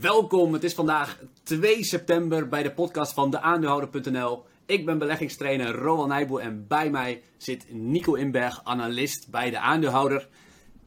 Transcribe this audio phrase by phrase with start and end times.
[0.00, 4.44] Welkom, het is vandaag 2 september bij de podcast van deaandeelhouder.nl.
[4.66, 10.28] Ik ben beleggingstrainer Rowan Nijboer en bij mij zit Nico Inberg, analist bij de aandeelhouder.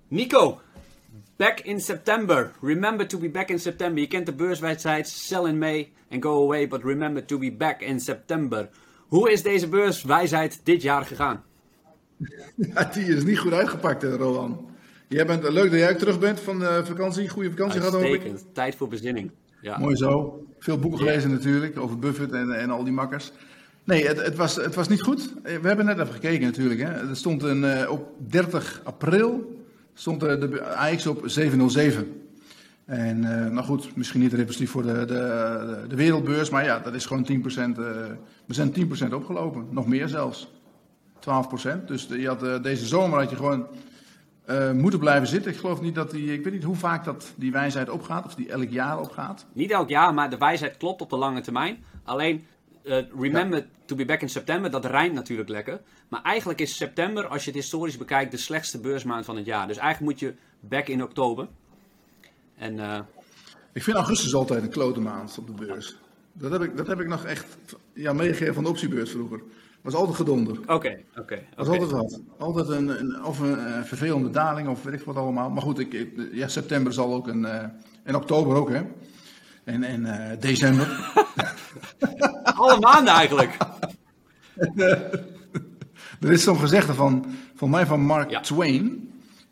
[0.07, 0.59] Nico,
[1.35, 2.51] back in September.
[2.61, 4.01] Remember to be back in September.
[4.01, 7.81] Je kent de beurswijsheid, sell in May and go away, but remember to be back
[7.81, 8.69] in September.
[9.07, 11.43] Hoe is deze beurswijsheid dit jaar gegaan?
[12.55, 14.68] Ja, die is niet goed uitgepakt, Roland.
[15.09, 17.29] Jij bent, leuk dat jij ook terug bent van uh, vakantie.
[17.29, 18.35] Goede vakantie gehad, hoop ik.
[18.53, 19.31] Tijd voor bezinning.
[19.61, 19.77] Ja.
[19.77, 20.43] Mooi zo.
[20.59, 23.31] Veel boeken gelezen natuurlijk, over Buffett en, en al die makkers.
[23.83, 25.33] Nee, het, het, was, het was niet goed.
[25.43, 26.79] We hebben net even gekeken natuurlijk.
[26.79, 27.09] Hè.
[27.09, 29.57] Er stond een, op 30 april
[29.93, 32.21] stond de, de AX op 707.
[32.85, 33.19] En
[33.53, 37.27] nou goed, misschien niet representatief voor de, de, de, wereldbeurs, maar ja, dat is gewoon
[37.31, 37.33] 10%.
[37.33, 37.65] Uh,
[38.45, 38.73] we zijn
[39.09, 40.51] 10% opgelopen, nog meer zelfs.
[41.15, 41.85] 12%.
[41.85, 43.67] Dus je had, deze zomer had je gewoon
[44.49, 45.51] uh, moeten blijven zitten.
[45.51, 48.35] Ik geloof niet dat die, ik weet niet hoe vaak dat die wijsheid opgaat, of
[48.35, 49.45] die elk jaar opgaat.
[49.53, 51.83] Niet elk jaar, maar de wijsheid klopt op de lange termijn.
[52.03, 52.45] Alleen,
[52.83, 55.81] uh, remember to be back in september, dat rijmt natuurlijk lekker.
[56.07, 59.67] Maar eigenlijk is september, als je het historisch bekijkt, de slechtste beursmaand van het jaar.
[59.67, 61.47] Dus eigenlijk moet je back in oktober.
[62.57, 62.99] En, uh...
[63.73, 65.95] Ik vind augustus altijd een klote maand op de beurs.
[66.33, 67.57] Dat heb ik, dat heb ik nog echt
[67.93, 69.41] ja, meegegeven van de optiebeurs vroeger
[69.91, 70.59] was altijd gedonder.
[70.59, 71.19] Oké, oké.
[71.19, 72.21] Okay, was altijd wat.
[72.37, 75.49] Altijd een, een of een, uh, vervelende daling of weet ik wat allemaal.
[75.49, 77.63] Maar goed, ik, ja, september zal ook een, uh,
[78.03, 78.81] en oktober ook, hè.
[79.63, 81.13] En, en uh, december.
[82.59, 83.57] Alle maanden eigenlijk.
[86.21, 88.39] er is zo'n gezegde van, van mij van Mark ja.
[88.39, 89.08] Twain.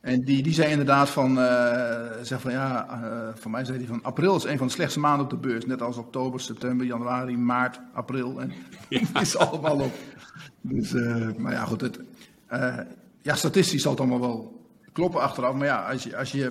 [0.08, 3.88] En die, die zei inderdaad van, uh, zeg van ja, uh, van mij zei hij
[3.88, 5.66] van april is een van de slechtste maanden op de beurs.
[5.66, 8.42] Net als oktober, september, januari, maart, april.
[8.42, 8.54] En
[8.90, 9.22] ja.
[9.22, 9.94] is allemaal op.
[10.62, 11.82] Dus, uh, maar ja, goed.
[11.82, 12.00] Het,
[13.22, 15.54] ja, statistisch zal het allemaal wel kloppen achteraf.
[15.54, 16.46] Maar ja, als je, als je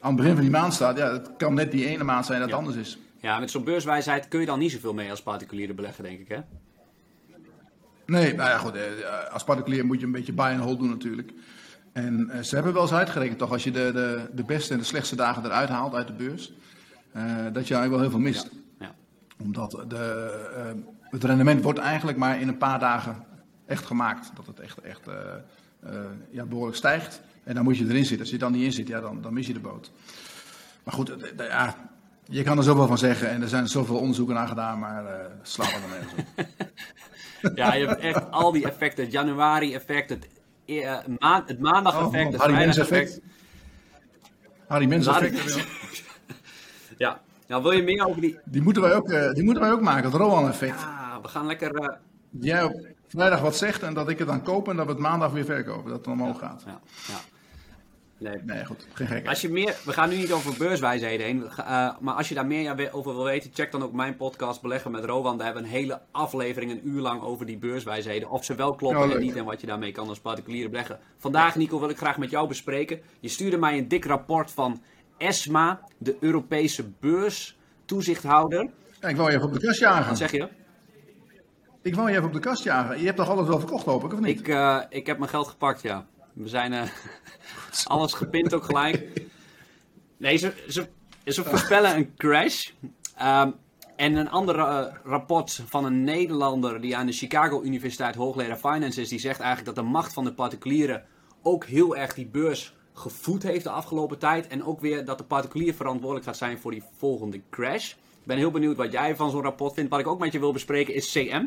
[0.00, 2.40] aan het begin van die maand staat, ja, het kan net die ene maand zijn
[2.40, 2.98] dat het anders is.
[3.20, 6.28] Ja, met zo'n beurswijsheid kun je dan niet zoveel mee als particuliere belegger, denk ik,
[6.28, 6.38] hè?
[8.06, 8.74] Nee, nou ja, goed.
[9.32, 11.32] Als particulier moet je een beetje buy and hold doen natuurlijk.
[12.04, 14.78] En uh, ze hebben wel eens uitgerekend, toch, als je de, de, de beste en
[14.78, 16.52] de slechtste dagen eruit haalt uit de beurs,
[17.16, 17.22] uh,
[17.52, 18.48] dat je eigenlijk wel heel veel mist.
[18.78, 18.86] Ja.
[18.86, 18.94] Ja.
[19.44, 23.24] Omdat de, uh, het rendement wordt eigenlijk maar in een paar dagen
[23.66, 24.30] echt gemaakt.
[24.34, 25.00] Dat het echt, echt
[26.30, 27.20] ja, behoorlijk stijgt.
[27.44, 28.20] En dan moet je erin zitten.
[28.20, 29.90] Als je dan niet in zit, ja, dan, dan mis je de boot.
[30.84, 31.74] Maar goed, ja,
[32.24, 33.30] je kan er zoveel van zeggen.
[33.30, 35.10] En er zijn zoveel onderzoeken naar gedaan, maar uh,
[35.42, 36.46] slaat er dan nergens op.
[37.58, 39.04] ja, je hebt echt al die effecten.
[39.04, 40.28] Het januari-effect, het
[40.68, 43.20] uh, maan, het maandag-effect, oh, het vrijdag-effect.
[44.66, 45.66] Harry Mens-effect.
[47.04, 47.20] ja.
[47.46, 48.38] Nou, wil je meer over die...
[48.44, 50.80] Die moeten wij ook, uh, die moeten wij ook maken, het Rowan-effect.
[50.80, 51.82] Ja, we gaan lekker...
[51.82, 51.88] Uh...
[52.30, 55.00] Jij op vrijdag wat zegt en dat ik het dan koop en dat we het
[55.00, 55.90] maandag weer verkopen.
[55.90, 56.62] Dat het omhoog gaat.
[56.66, 57.37] Ja, ja.
[58.18, 58.40] Nee.
[58.44, 58.86] nee, goed.
[58.92, 59.28] Geen gek.
[59.28, 61.42] Als je meer, we gaan nu niet over beurswijsheden heen.
[61.58, 64.90] Uh, maar als je daar meer over wil weten, check dan ook mijn podcast Beleggen
[64.90, 65.36] met Rowan.
[65.36, 68.30] Daar hebben we een hele aflevering, een uur lang over die beurswijsheden.
[68.30, 70.98] Of ze wel kloppen oh, en niet en wat je daarmee kan als particuliere belegger.
[71.16, 73.00] Vandaag, Nico, wil ik graag met jou bespreken.
[73.20, 74.82] Je stuurde mij een dik rapport van
[75.18, 78.70] ESMA, de Europese beurstoezichthouder.
[79.00, 80.08] Ja, ik wou je even op de kast jagen.
[80.08, 80.48] Wat zeg je?
[81.82, 82.98] Ik wou je even op de kast jagen.
[82.98, 84.38] Je hebt toch alles wel verkocht, hoop ik, of niet?
[84.38, 86.06] Ik, uh, ik heb mijn geld gepakt, ja.
[86.32, 86.82] We zijn uh,
[87.86, 89.22] alles gepind ook gelijk.
[90.16, 90.88] Nee, ze, ze,
[91.24, 92.70] ze voorspellen een crash.
[93.22, 93.54] Um,
[93.98, 99.00] en een ander uh, rapport van een Nederlander die aan de Chicago Universiteit hoogleraar finance
[99.00, 101.04] is, die zegt eigenlijk dat de macht van de particulieren
[101.42, 104.46] ook heel erg die beurs gevoed heeft de afgelopen tijd.
[104.46, 107.90] En ook weer dat de particulier verantwoordelijk gaat zijn voor die volgende crash.
[107.92, 109.90] Ik ben heel benieuwd wat jij van zo'n rapport vindt.
[109.90, 111.46] Wat ik ook met je wil bespreken is CM.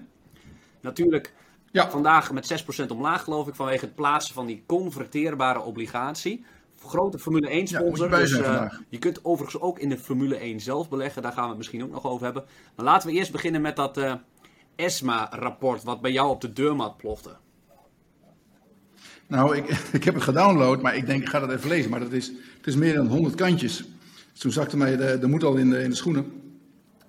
[0.82, 1.34] Natuurlijk
[1.72, 1.90] ja.
[1.90, 6.46] Vandaag met 6% omlaag, geloof ik, vanwege het plaatsen van die converteerbare obligatie.
[6.86, 8.10] Grote Formule 1 sponsor.
[8.10, 11.22] Ja, dus, uh, je kunt overigens ook in de Formule 1 zelf beleggen.
[11.22, 12.44] Daar gaan we het misschien ook nog over hebben.
[12.76, 14.14] Maar laten we eerst beginnen met dat uh,
[14.76, 17.38] ESMA-rapport, wat bij jou op de deurmat plofte.
[19.28, 21.90] Nou, ik, ik heb het gedownload, maar ik denk, ik ga dat even lezen.
[21.92, 23.84] Maar dat is, het is meer dan 100 kantjes.
[24.34, 26.41] toen zakte mij de, de moed al in de, in de schoenen.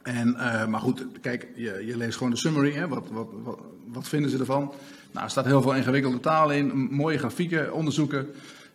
[0.02, 2.72] En, uh, maar goed, kijk, je, je, leest gewoon de summary.
[2.72, 2.88] Hè?
[2.88, 4.72] Wat, wat, wat, wat, vinden ze ervan?
[5.12, 8.26] Nou, er staat heel veel ingewikkelde taal in, mooie grafieken, onderzoeken.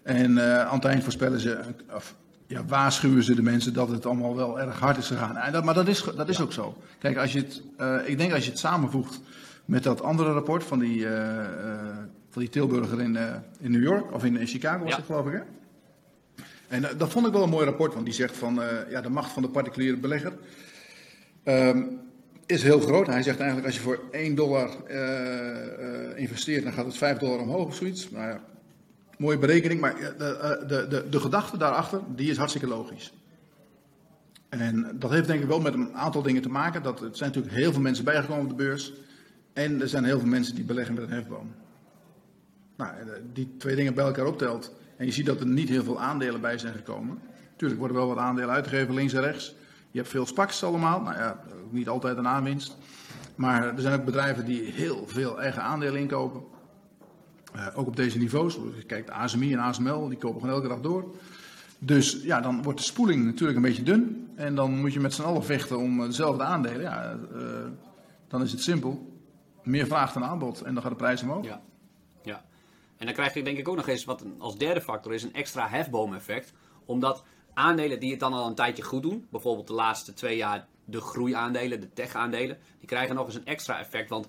[0.03, 1.59] En uh, aan het eind voorspellen ze,
[1.93, 2.15] of
[2.47, 5.37] ja, waarschuwen ze de mensen dat het allemaal wel erg hard is gegaan.
[5.37, 6.77] En dat, maar dat is, dat is ook zo.
[6.99, 9.21] Kijk, als je het, uh, ik denk als je het samenvoegt
[9.65, 11.07] met dat andere rapport van die,
[12.29, 13.17] van die Tilburger in,
[13.59, 14.97] in New York, of in, in Chicago was ja.
[14.97, 15.39] het geloof ik hè?
[16.67, 19.31] En dat vond ik wel een mooi rapport, want die zegt van ja, de macht
[19.31, 20.33] van de particuliere belegger.
[21.47, 21.99] Um,
[22.45, 23.07] is heel groot.
[23.07, 27.17] Hij zegt eigenlijk als je voor 1 dollar uh, uh, investeert, dan gaat het 5
[27.17, 28.09] dollar omhoog of zoiets.
[28.11, 28.41] Nou ja,
[29.17, 33.13] mooie berekening, maar de, de, de, de gedachte daarachter, die is hartstikke logisch.
[34.49, 36.83] En dat heeft denk ik wel met een aantal dingen te maken.
[36.83, 38.93] Dat, het zijn natuurlijk heel veel mensen bijgekomen op de beurs.
[39.53, 41.51] En er zijn heel veel mensen die beleggen met een hefboom.
[42.77, 42.91] Nou,
[43.33, 44.75] die twee dingen bij elkaar optelt.
[44.97, 47.19] En je ziet dat er niet heel veel aandelen bij zijn gekomen.
[47.55, 49.55] Tuurlijk worden wel wat aandelen uitgegeven links en rechts.
[49.97, 51.01] Je hebt veel SPACs allemaal.
[51.01, 52.77] Nou ja, ook niet altijd een aanwinst.
[53.35, 56.43] Maar er zijn ook bedrijven die heel veel eigen aandelen inkopen.
[57.55, 58.53] Uh, ook op deze niveaus.
[58.53, 61.15] Je kijkt ASMI en ASML, die kopen gewoon elke dag door.
[61.79, 64.31] Dus ja, dan wordt de spoeling natuurlijk een beetje dun.
[64.35, 66.81] En dan moet je met z'n allen vechten om dezelfde aandelen.
[66.81, 67.41] Ja, uh,
[68.27, 69.19] dan is het simpel.
[69.63, 70.61] Meer vraag dan aanbod.
[70.61, 71.45] En dan gaat de prijs omhoog.
[71.45, 71.61] Ja.
[72.23, 72.45] ja.
[72.97, 75.33] En dan krijg je denk ik ook nog eens wat als derde factor is een
[75.33, 76.53] extra hefboom-effect.
[76.85, 77.23] Omdat
[77.57, 81.01] aandelen die het dan al een tijdje goed doen, bijvoorbeeld de laatste twee jaar de
[81.01, 84.09] groeiaandelen, de tech-aandelen, die krijgen nog eens een extra effect.
[84.09, 84.27] Want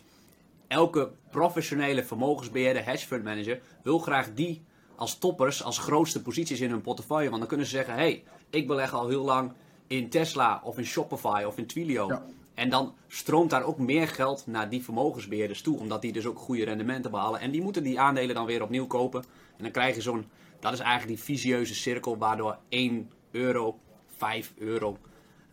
[0.67, 4.63] elke professionele vermogensbeheerder, hedge fund manager, wil graag die
[4.97, 7.29] als toppers, als grootste posities in hun portefeuille.
[7.29, 9.53] Want dan kunnen ze zeggen, hey, ik beleg al heel lang
[9.87, 12.23] in Tesla of in Shopify of in Twilio.
[12.55, 16.39] En dan stroomt daar ook meer geld naar die vermogensbeheerders toe, omdat die dus ook
[16.39, 17.41] goede rendementen behalen.
[17.41, 19.25] En die moeten die aandelen dan weer opnieuw kopen.
[19.57, 20.27] En dan krijg je zo'n,
[20.61, 23.81] dat is eigenlijk die visieuze cirkel, waardoor 1 euro,
[24.17, 24.99] 5 euro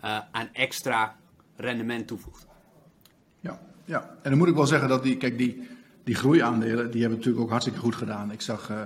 [0.04, 1.16] uh, aan extra
[1.56, 2.48] rendement toevoegt.
[3.40, 5.68] Ja, ja, en dan moet ik wel zeggen dat die, kijk, die,
[6.04, 8.32] die groeiaandelen, die hebben natuurlijk ook hartstikke goed gedaan.
[8.32, 8.82] Ik zag, uh,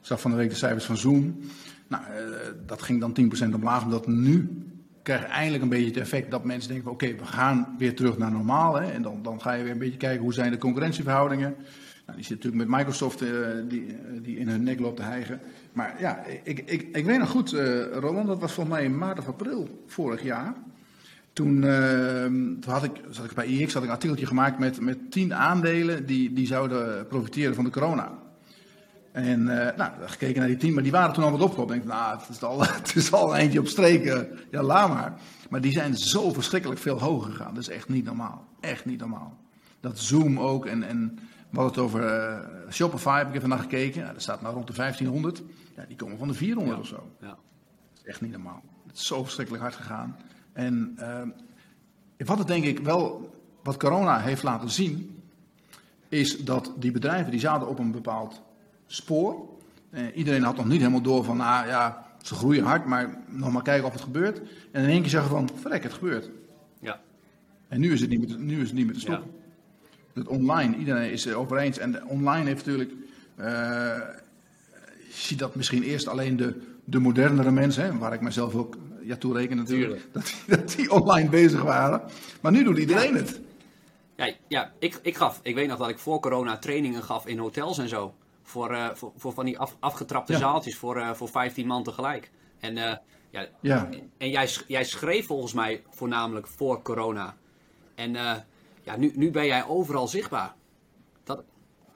[0.00, 1.38] zag van de week de cijfers van Zoom.
[1.88, 4.64] Nou, uh, dat ging dan 10% omlaag, omdat nu
[5.02, 8.18] krijg je eindelijk een beetje het effect dat mensen denken: oké, we gaan weer terug
[8.18, 8.74] naar normaal.
[8.74, 8.90] Hè?
[8.90, 11.56] En dan, dan ga je weer een beetje kijken hoe zijn de concurrentieverhoudingen.
[12.10, 13.30] Nou, die zit natuurlijk met Microsoft uh,
[13.68, 15.40] die, die in hun nek loopt te hijgen.
[15.72, 18.98] Maar ja, ik, ik, ik weet nog goed, uh, Roland, dat was volgens mij in
[18.98, 20.54] maart of april vorig jaar.
[21.32, 21.60] Toen,
[22.60, 25.34] toen had ik, zat ik bij IX had ik een artikeltje gemaakt met, met tien
[25.34, 28.18] aandelen die, die zouden profiteren van de corona.
[29.12, 31.74] En nou, gekeken naar die tien, maar die waren toen al wat opgekomen.
[31.74, 34.28] Ik denk, nou, het is, al, het is al een eentje op streken.
[34.50, 35.14] Ja, laat maar.
[35.50, 37.54] Maar die zijn zo verschrikkelijk veel hoger gegaan.
[37.54, 38.46] Dat is echt niet normaal.
[38.60, 39.38] Echt niet normaal.
[39.80, 40.66] Dat Zoom ook.
[40.66, 41.18] En, en
[41.50, 44.00] we hadden het over uh, Shopify, heb ik even naar gekeken.
[44.00, 45.42] Ja, dat staat nou rond de 1500.
[45.76, 46.82] Ja, die komen van de 400 ja.
[46.82, 47.10] of zo.
[47.20, 47.26] Ja.
[47.26, 47.38] Dat
[47.94, 48.62] is echt niet normaal.
[48.86, 50.16] Het is zo verschrikkelijk hard gegaan.
[50.52, 51.22] En uh,
[52.26, 55.22] wat het denk ik wel, wat corona heeft laten zien,
[56.08, 58.42] is dat die bedrijven die zaten op een bepaald
[58.86, 59.48] spoor.
[59.90, 63.52] Uh, iedereen had nog niet helemaal door van, nou ja, ze groeien hard, maar nog
[63.52, 64.40] maar kijken of het gebeurt.
[64.72, 66.30] En in één keer zeggen van, verrek, het gebeurt.
[66.80, 67.00] Ja.
[67.68, 69.30] En nu is het niet meer, nu is het niet meer te stoppen.
[70.20, 71.78] Het online, iedereen is er over eens.
[71.78, 73.46] En online heeft natuurlijk, uh,
[75.08, 78.76] je ziet dat misschien eerst alleen de, de modernere mensen, hè, waar ik mezelf ook
[79.02, 82.02] ja, toe reken natuurlijk, dat die, dat die online bezig waren.
[82.40, 83.18] Maar nu doet iedereen ja.
[83.18, 83.40] het.
[84.16, 87.38] Ja, ja ik, ik gaf, ik weet nog dat ik voor corona trainingen gaf in
[87.38, 88.14] hotels en zo.
[88.42, 90.38] Voor, uh, voor, voor van die af, afgetrapte ja.
[90.38, 92.30] zaaltjes voor, uh, voor 15 man tegelijk.
[92.58, 92.92] En, uh,
[93.30, 93.88] ja, ja.
[94.18, 97.36] en jij, jij schreef volgens mij voornamelijk voor corona.
[97.94, 98.16] En
[98.90, 100.54] ja, nu, nu ben jij overal zichtbaar.
[101.24, 101.42] Dat...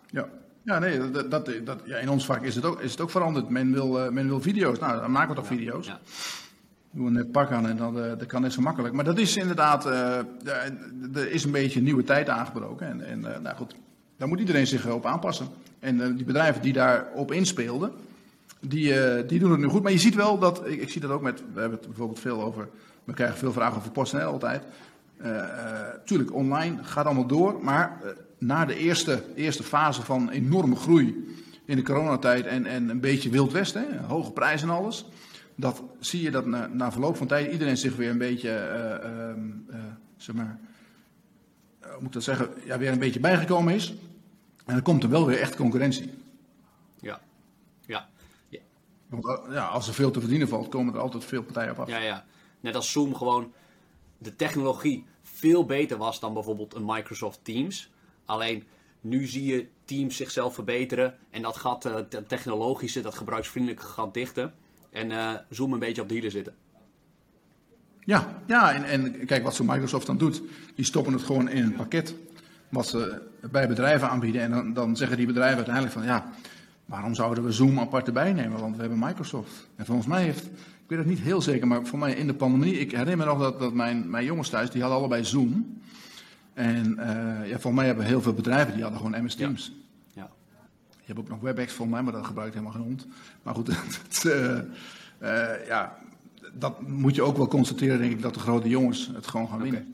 [0.07, 0.29] Ja.
[0.63, 3.11] Ja, nee, dat, dat, dat, ja, in ons vak is het ook, is het ook
[3.11, 3.49] veranderd.
[3.49, 4.79] Men wil, men wil video's.
[4.79, 5.87] Nou, dan maken we toch video's.
[5.87, 6.01] Ja.
[6.91, 8.95] Doe een net pak aan en dan, dat kan net zo makkelijk.
[8.95, 10.19] Maar dat is inderdaad, uh,
[11.15, 12.87] er is een beetje een nieuwe tijd aangebroken.
[12.87, 13.75] En, en nou goed,
[14.17, 15.47] daar moet iedereen zich op aanpassen.
[15.79, 17.93] En die bedrijven die daarop inspeelden,
[18.61, 18.95] die,
[19.27, 19.83] die doen het nu goed.
[19.83, 22.21] Maar je ziet wel dat, ik, ik, zie dat ook met, we hebben het bijvoorbeeld
[22.21, 22.69] veel over,
[23.05, 24.63] we krijgen veel vragen over PostNL altijd.
[26.05, 28.01] Tuurlijk, online gaat allemaal door, maar
[28.39, 33.31] na de eerste, eerste fase van enorme groei in de coronatijd en, en een beetje
[33.31, 35.07] Wild West, hè, hoge prijzen en alles
[35.55, 38.51] dat zie je dat na, na, verloop van tijd iedereen zich weer een beetje,
[39.71, 39.79] uh,
[40.17, 40.59] zeg maar,
[41.81, 43.95] hoe moet ik dat zeggen, ja, weer een beetje bijgekomen is.
[44.65, 46.13] En dan komt er wel weer echt concurrentie.
[47.01, 47.21] Ja,
[47.87, 48.09] ja.
[48.49, 48.61] ja.
[49.09, 51.89] Want ja, als er veel te verdienen valt, komen er altijd veel partijen op af.
[51.89, 52.25] Ja, ja.
[52.61, 53.53] Net als Zoom gewoon
[54.19, 57.91] de technologie veel beter was dan bijvoorbeeld een Microsoft Teams.
[58.25, 58.65] Alleen
[59.01, 64.55] nu zie je Teams zichzelf verbeteren en dat gat, dat technologische, dat gebruiksvriendelijke gat dichten
[64.91, 66.55] en uh, Zoom een beetje op de hielen zitten.
[68.01, 70.43] Ja, ja en, en kijk wat zo Microsoft dan doet.
[70.75, 72.15] Die stoppen het gewoon in een pakket
[72.69, 74.43] wat ze bij bedrijven aanbieden.
[74.43, 76.31] En dan, dan zeggen die bedrijven uiteindelijk van ja,
[76.85, 78.61] waarom zouden we Zoom apart erbij nemen?
[78.61, 79.69] Want we hebben Microsoft.
[79.77, 80.49] En volgens mij heeft,
[80.85, 83.25] ik weet het niet heel zeker, maar voor mij in de pandemie, ik herinner me
[83.25, 85.81] nog dat, dat mijn, mijn jongens thuis, die hadden allebei Zoom.
[86.55, 89.73] En uh, ja, volgens mij hebben heel veel bedrijven, die hadden gewoon MS Teams.
[90.13, 90.31] Ja.
[90.89, 93.07] Je hebt ook nog WebEx volgens mij, maar dat gebruikt helemaal geen hond.
[93.43, 93.67] Maar goed,
[94.09, 94.59] het, uh,
[95.23, 95.99] uh, ja,
[96.53, 99.63] dat moet je ook wel constateren, denk ik, dat de grote jongens het gewoon gaan
[99.63, 99.81] winnen.
[99.81, 99.93] Okay.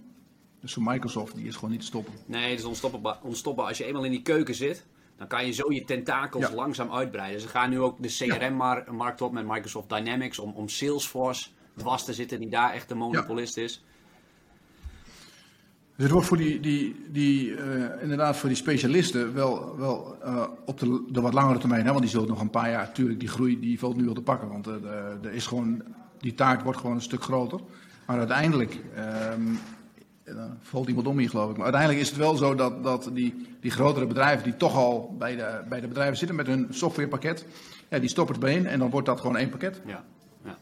[0.61, 2.13] Dus zo'n Microsoft, die is gewoon niet te stoppen.
[2.27, 3.19] Nee, het is onstoppbaar.
[3.23, 3.67] onstoppbaar.
[3.67, 4.85] Als je eenmaal in die keuken zit,
[5.21, 6.55] dan kan je zo je tentakels ja.
[6.55, 7.41] langzaam uitbreiden.
[7.41, 12.13] Ze gaan nu ook de CRM-markt op met Microsoft Dynamics om, om Salesforce dwars te
[12.13, 13.85] zitten, die daar echt de monopolist is.
[15.95, 20.47] Dus het wordt voor die, die, die uh, inderdaad voor die specialisten wel, wel uh,
[20.65, 23.21] op de, de, wat langere termijn, hè, want die zullen nog een paar jaar, natuurlijk,
[23.21, 24.49] die groei die valt nu wel te pakken.
[24.49, 24.75] Want uh,
[25.23, 25.83] er is gewoon,
[26.19, 27.61] die taart wordt gewoon een stuk groter.
[28.07, 28.81] Maar uiteindelijk,
[29.33, 29.59] um,
[30.61, 33.57] valt iemand om hier geloof ik, maar uiteindelijk is het wel zo dat, dat die,
[33.61, 37.47] die grotere bedrijven die toch al bij de, bij de bedrijven zitten met hun softwarepakket,
[37.89, 39.81] ja, die stoppen het bijeen en dan wordt dat gewoon één pakket.
[39.87, 40.05] Ja.
[40.45, 40.57] ja.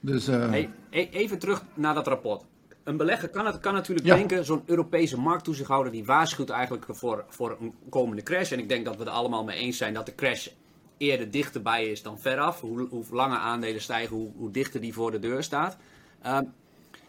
[0.00, 2.44] Dus, hey, even terug naar dat rapport
[2.84, 7.56] een belegger kan, het, kan natuurlijk denken, zo'n Europese markttoezichthouder die waarschuwt eigenlijk voor, voor
[7.60, 8.52] een komende crash.
[8.52, 10.48] En ik denk dat we er allemaal mee eens zijn dat de crash
[10.96, 12.60] eerder dichterbij is dan veraf.
[12.60, 15.76] Hoe, hoe langer aandelen stijgen, hoe, hoe dichter die voor de deur staat.
[16.22, 16.44] Ehm,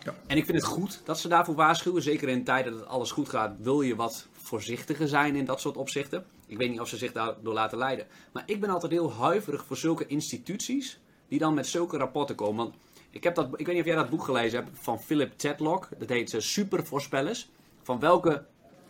[0.03, 0.13] ja.
[0.27, 2.01] En ik vind het goed dat ze daarvoor waarschuwen.
[2.01, 5.77] Zeker in tijden dat alles goed gaat, wil je wat voorzichtiger zijn in dat soort
[5.77, 6.25] opzichten.
[6.47, 8.07] Ik weet niet of ze zich daardoor laten leiden.
[8.31, 12.55] Maar ik ben altijd heel huiverig voor zulke instituties die dan met zulke rapporten komen.
[12.55, 12.75] Want
[13.09, 15.89] ik, heb dat, ik weet niet of jij dat boek gelezen hebt van Philip Tedlock.
[15.97, 17.49] Dat heet uh, Supervoorspellers.
[17.81, 18.45] Van welke,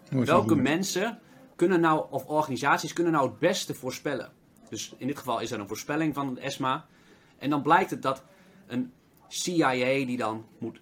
[0.10, 1.20] welke mensen
[1.56, 4.32] kunnen nou, of organisaties kunnen nou het beste voorspellen.
[4.70, 6.86] Dus in dit geval is er een voorspelling van het ESMA.
[7.38, 8.24] En dan blijkt het dat
[8.68, 8.94] een
[9.28, 10.82] CIA die dan moet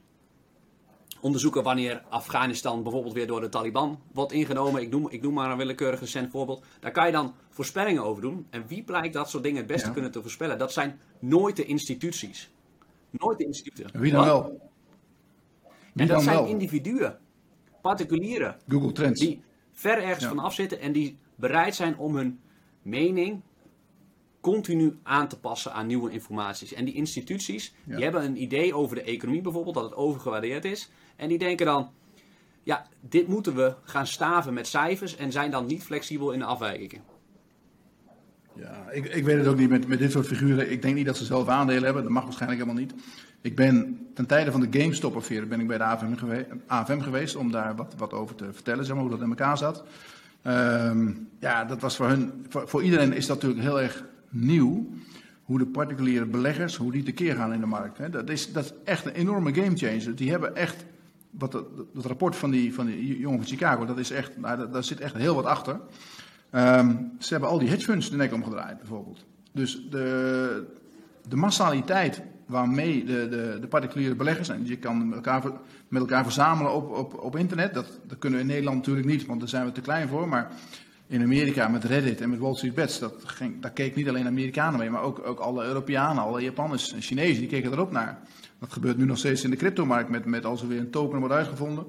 [1.22, 4.82] onderzoeken wanneer Afghanistan bijvoorbeeld weer door de Taliban wordt ingenomen.
[4.82, 6.64] Ik noem, ik noem maar een willekeurig recent voorbeeld.
[6.80, 8.48] Daar kan je dan voorspellingen over doen.
[8.50, 10.58] En wie blijkt dat soort dingen het beste kunnen te voorspellen?
[10.58, 12.50] Dat zijn nooit de instituties.
[13.10, 14.00] Nooit de instituten.
[14.02, 14.70] Wie dan wel?
[15.96, 17.18] en dat zijn individuen,
[17.82, 18.58] particulieren.
[18.68, 19.20] Google Trends.
[19.20, 22.40] Die ver ergens van af zitten en die bereid zijn om hun
[22.82, 23.42] mening
[24.42, 26.74] continu aan te passen aan nieuwe informaties.
[26.74, 30.90] En die instituties, die hebben een idee over de economie bijvoorbeeld, dat het overgewaardeerd is.
[31.20, 31.90] En die denken dan,
[32.64, 36.46] ja, dit moeten we gaan staven met cijfers en zijn dan niet flexibel in de
[36.46, 37.04] afwijkingen.
[38.56, 40.72] Ja, ik, ik weet het ook niet met, met dit soort figuren.
[40.72, 42.04] Ik denk niet dat ze zelf aandelen hebben.
[42.04, 42.94] Dat mag waarschijnlijk helemaal niet.
[43.42, 47.36] Ik ben ten tijde van de GameStop-affaire ben ik bij de AFM, geweest, AFM geweest
[47.36, 49.84] om daar wat, wat over te vertellen, zeg maar, hoe dat in elkaar zat.
[50.44, 54.90] Um, ja, dat was voor hun, voor, voor, iedereen is dat natuurlijk heel erg nieuw.
[55.44, 57.98] Hoe de particuliere beleggers, hoe die tekeer gaan in de markt.
[57.98, 58.10] Hè.
[58.10, 60.16] Dat, is, dat is echt een enorme gamechanger.
[60.16, 60.86] Die hebben echt,
[61.30, 64.84] wat dat, rapport van die, van die jongen van Chicago, dat is echt, nou, daar
[64.84, 65.80] zit echt heel wat achter.
[66.56, 69.26] Um, ze hebben al die hedge funds de nek omgedraaid, bijvoorbeeld.
[69.52, 70.66] Dus de,
[71.28, 75.44] de massaliteit waarmee de, de, de particuliere beleggers, en je kan elkaar,
[75.88, 79.26] met elkaar verzamelen op, op, op internet, dat, dat kunnen we in Nederland natuurlijk niet,
[79.26, 80.28] want daar zijn we te klein voor.
[80.28, 80.52] Maar
[81.10, 84.28] in Amerika met Reddit en met Wall Street Bets, dat ging, daar keek niet alleen
[84.28, 88.20] Amerikanen mee, maar ook, ook alle Europeanen, alle Japanners en Chinezen, die keken erop naar.
[88.60, 91.20] Dat gebeurt nu nog steeds in de cryptomarkt met, met als er weer een token
[91.20, 91.86] wordt uitgevonden.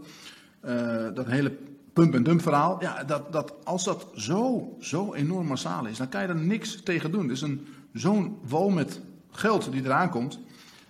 [0.65, 1.57] Uh, dat hele
[1.93, 2.83] pump en dump verhaal.
[2.83, 6.83] Ja, dat, dat, als dat zo, zo enorm massaal is, dan kan je er niks
[6.83, 7.23] tegen doen.
[7.23, 9.01] Het is een, zo'n wal met
[9.31, 10.41] geld die eraan komt.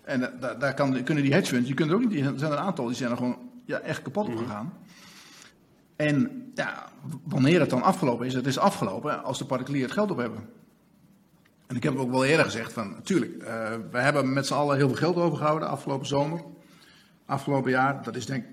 [0.03, 2.53] En daar, daar kan, kunnen die hedge funds, je kunt er ook niet, er zijn
[2.53, 4.43] een aantal die zijn er gewoon ja, echt kapot op mhm.
[4.43, 4.73] gegaan.
[6.01, 6.93] En ja,
[7.25, 10.49] wanneer het dan afgelopen is, het is afgelopen als de particulieren het geld op hebben.
[11.67, 13.47] En ik heb ook wel eerder gezegd van, natuurlijk, uh,
[13.91, 16.41] we hebben met z'n allen heel veel geld overgehouden afgelopen zomer.
[17.27, 18.51] Afgelopen jaar, dat is denk ik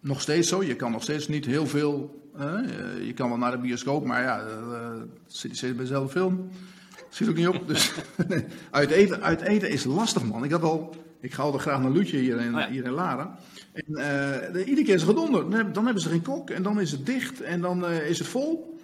[0.00, 0.62] nog steeds zo.
[0.62, 2.22] Je kan nog steeds niet heel veel.
[3.02, 6.48] je kan wel naar de bioscoop, maar ja, uh, zit je bij dezelfde film.
[7.08, 7.68] Zit ook niet op.
[7.68, 7.92] Dus
[8.70, 10.44] uit, eten, uit eten is lastig, man.
[10.44, 10.94] Ik had al.
[11.26, 13.30] Ik ga altijd graag naar Lutje hier in, oh hier in Laren.
[13.72, 13.84] En
[14.54, 15.72] uh, iedere keer is het gedonder.
[15.72, 18.28] Dan hebben ze geen kok en dan is het dicht en dan uh, is het
[18.28, 18.78] vol.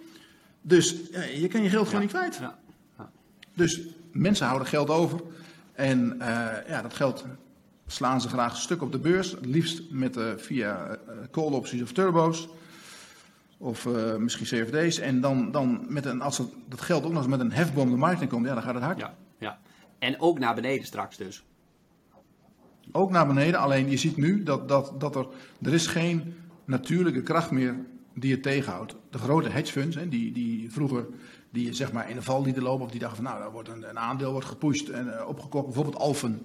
[0.61, 2.37] Dus uh, je kan je geld gewoon niet kwijt.
[2.37, 2.57] Ja.
[2.97, 3.11] Ja.
[3.53, 3.81] Dus
[4.11, 5.21] mensen houden geld over.
[5.73, 6.15] En
[6.67, 7.25] ja, dat geld
[7.87, 9.31] slaan ze graag stuk op de beurs.
[9.31, 12.47] Het liefst met, via uh, call opties of turbo's.
[13.57, 14.99] Of misschien CFD's.
[14.99, 17.97] En dan, dan met een, als dat geld ook nog eens met een hefboom de
[17.97, 18.99] markt in komt, ja, dan gaat het hard.
[18.99, 19.59] Ja, ja.
[19.99, 21.43] En ook naar beneden straks dus.
[22.91, 25.27] Ook naar beneden, alleen je ziet nu dat, dat, dat er,
[25.61, 26.35] er is geen
[26.65, 27.75] natuurlijke kracht meer
[28.13, 28.95] die het tegenhoudt.
[29.09, 31.05] De grote hedge funds, hè, die, die vroeger
[31.53, 33.69] die zeg maar in de val lieten lopen, of die dachten van nou, daar wordt
[33.69, 35.65] een, een aandeel wordt gepusht en uh, opgekocht.
[35.65, 36.41] Bijvoorbeeld Alphen.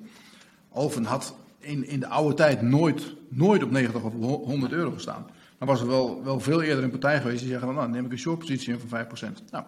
[0.68, 5.26] Alphen had in, in de oude tijd nooit, nooit op 90 of 100 euro gestaan.
[5.58, 8.12] Dan was er wel, wel veel eerder een partij geweest die zeggen, nou neem ik
[8.12, 9.50] een short positie in van 5%.
[9.50, 9.64] Nou,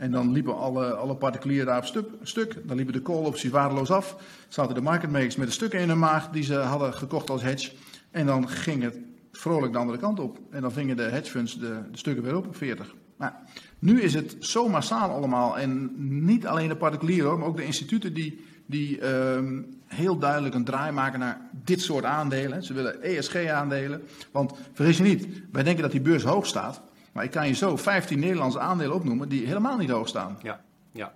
[0.00, 2.56] en dan liepen alle, alle particulieren daar op stuk.
[2.64, 4.16] Dan liepen de call opties waardeloos af.
[4.48, 7.42] Zaten de market makers met de stukken in hun maag die ze hadden gekocht als
[7.42, 7.72] hedge.
[8.10, 8.98] En dan ging het
[9.32, 10.38] vrolijk de andere kant op.
[10.50, 12.94] En dan vingen de hedge funds de, de stukken weer op op 40.
[13.18, 13.32] Nou,
[13.78, 15.58] nu is het zo massaal allemaal.
[15.58, 20.64] En niet alleen de particulieren, maar ook de instituten die die um, heel duidelijk een
[20.64, 22.62] draai maken naar dit soort aandelen.
[22.62, 24.02] Ze willen ESG-aandelen.
[24.30, 26.82] Want vergis je niet, wij denken dat die beurs hoog staat.
[27.12, 30.38] Maar ik kan je zo 15 Nederlandse aandelen opnoemen die helemaal niet hoog staan.
[30.42, 30.60] Ja,
[30.92, 31.14] ja.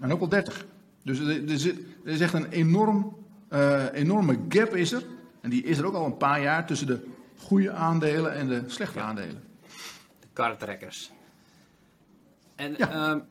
[0.00, 0.66] En ook wel 30.
[1.02, 5.04] Dus er, er, zit, er is echt een enorm Eh, enorme gap is er.
[5.40, 8.62] En die is er ook al een paar jaar tussen de goede aandelen en de
[8.66, 9.42] slechte aandelen.
[10.20, 11.10] De kartrekkers.
[12.54, 12.88] En Ja.
[12.90, 13.24] ja,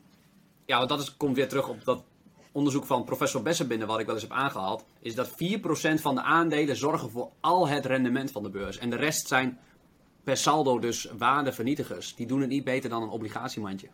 [0.66, 2.04] ja want dat is, komt weer terug op dat
[2.52, 4.86] onderzoek van professor Bessenbinder, wat ik wel eens heb aangehaald.
[5.00, 5.34] Is dat 4%
[6.02, 8.78] van de aandelen zorgen voor al het rendement van de beurs.
[8.78, 9.60] En de rest zijn
[10.24, 12.16] per saldo dus waardevernietigers.
[12.16, 13.88] Die doen het niet beter dan een obligatiemandje.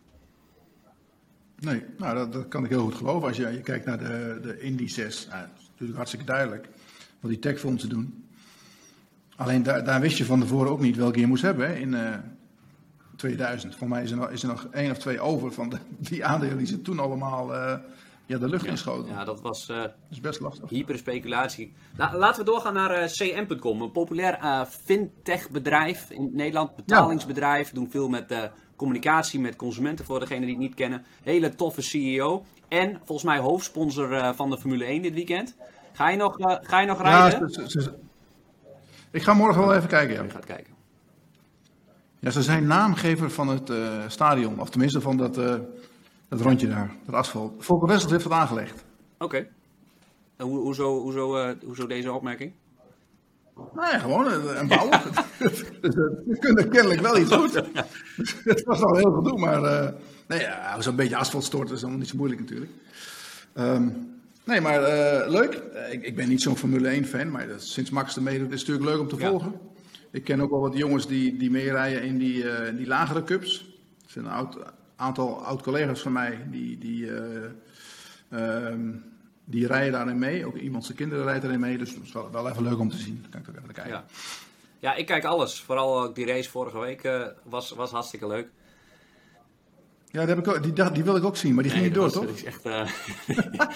[1.58, 3.28] Nee, nou, dat, kan ik heel goed geloven.
[3.28, 6.68] Als je, je kijkt naar de, de indices, nou, dat is natuurlijk hartstikke duidelijk
[7.20, 8.28] wat die techfondsen doen.
[9.36, 12.14] Alleen daar, daar wist je van tevoren ook niet welke je moest hebben in eh,
[13.16, 13.76] 2000.
[13.76, 16.58] Voor mij is er, nog, is er nog één of twee over van die aandelen
[16.58, 17.74] die ze toen allemaal eh,
[18.28, 19.12] ja, de lucht inschoten.
[19.12, 20.68] Ja, dat was Dat is best lastig.
[20.70, 21.72] hyperspeculatie.
[21.96, 23.82] Nou, laten we doorgaan naar eh, cm.com.
[23.82, 26.76] Een populair eh fintech bedrijf in Nederland.
[26.76, 27.70] Betalingsbedrijf.
[27.70, 31.04] Doen veel met communicatie met consumenten voor degenen die het niet kennen.
[31.22, 32.44] Hele toffe CEO.
[32.68, 35.56] En volgens mij hoofdsponsor van de Formule 1 dit weekend.
[35.92, 37.48] Ga je nog, ga je nog Ja, rijden?
[37.50, 37.94] ze- ze- ze-
[39.10, 40.14] ik ga morgen wel even kijken.
[40.14, 40.22] Ja.
[40.22, 40.74] Je gaat kijken.
[42.18, 43.72] Ja, ze zijn naamgever van het
[44.12, 45.40] stadion, of tenminste van dat,
[46.28, 47.52] dat rondje daar, dat asfalt.
[47.64, 48.84] Volker Wessels heeft dat aangelegd.
[49.18, 49.46] Oké.
[50.36, 52.52] En Hoe, hoezo, hoezo, eh, hoezo deze opmerking?
[53.74, 55.02] Nou ja, gewoon een, een bouwer.
[55.38, 57.54] dus, eh, ze kunnen kennelijk wel iets goed.
[58.44, 59.92] het was al heel gedoe, maar eh
[60.28, 62.70] nee, ja, zo'n beetje asfalt storten is allemaal niet zo moeilijk natuurlijk.
[63.52, 63.88] Ehm,
[64.44, 65.54] nee, maar eh, leuk.
[65.54, 68.52] Eh, ik, ik ben niet zo'n Formule 1 fan, maar dat, sinds Max er meedoet
[68.52, 69.30] is het natuurlijk leuk om te Ja.
[69.30, 69.52] volgen.
[70.10, 73.58] Ik ken ook wel wat jongens die, die meerijden in die, eh, die lagere cups.
[74.04, 74.58] Er zijn een oud,
[74.98, 77.50] aantal oud-collega's van mij die, die, eh,
[78.30, 78.90] ehm,
[79.44, 80.46] die rijden daarin mee.
[80.46, 82.90] Ook iemand zijn kinderen rijdt erin mee, dus dat is wel, wel even leuk om
[82.90, 83.18] te zien.
[83.22, 83.92] Dan kan ik ook even kijken.
[83.92, 84.04] Ja.
[84.78, 85.60] ja, ik kijk alles.
[85.60, 88.48] Vooral ook die race vorige week eh, was, was hartstikke leuk.
[90.10, 92.04] Ja, die, heb ik ook, die, wil ik ook zien, maar die ging niet door,
[92.04, 92.26] dat toch?
[92.26, 92.88] dat is echt, eh,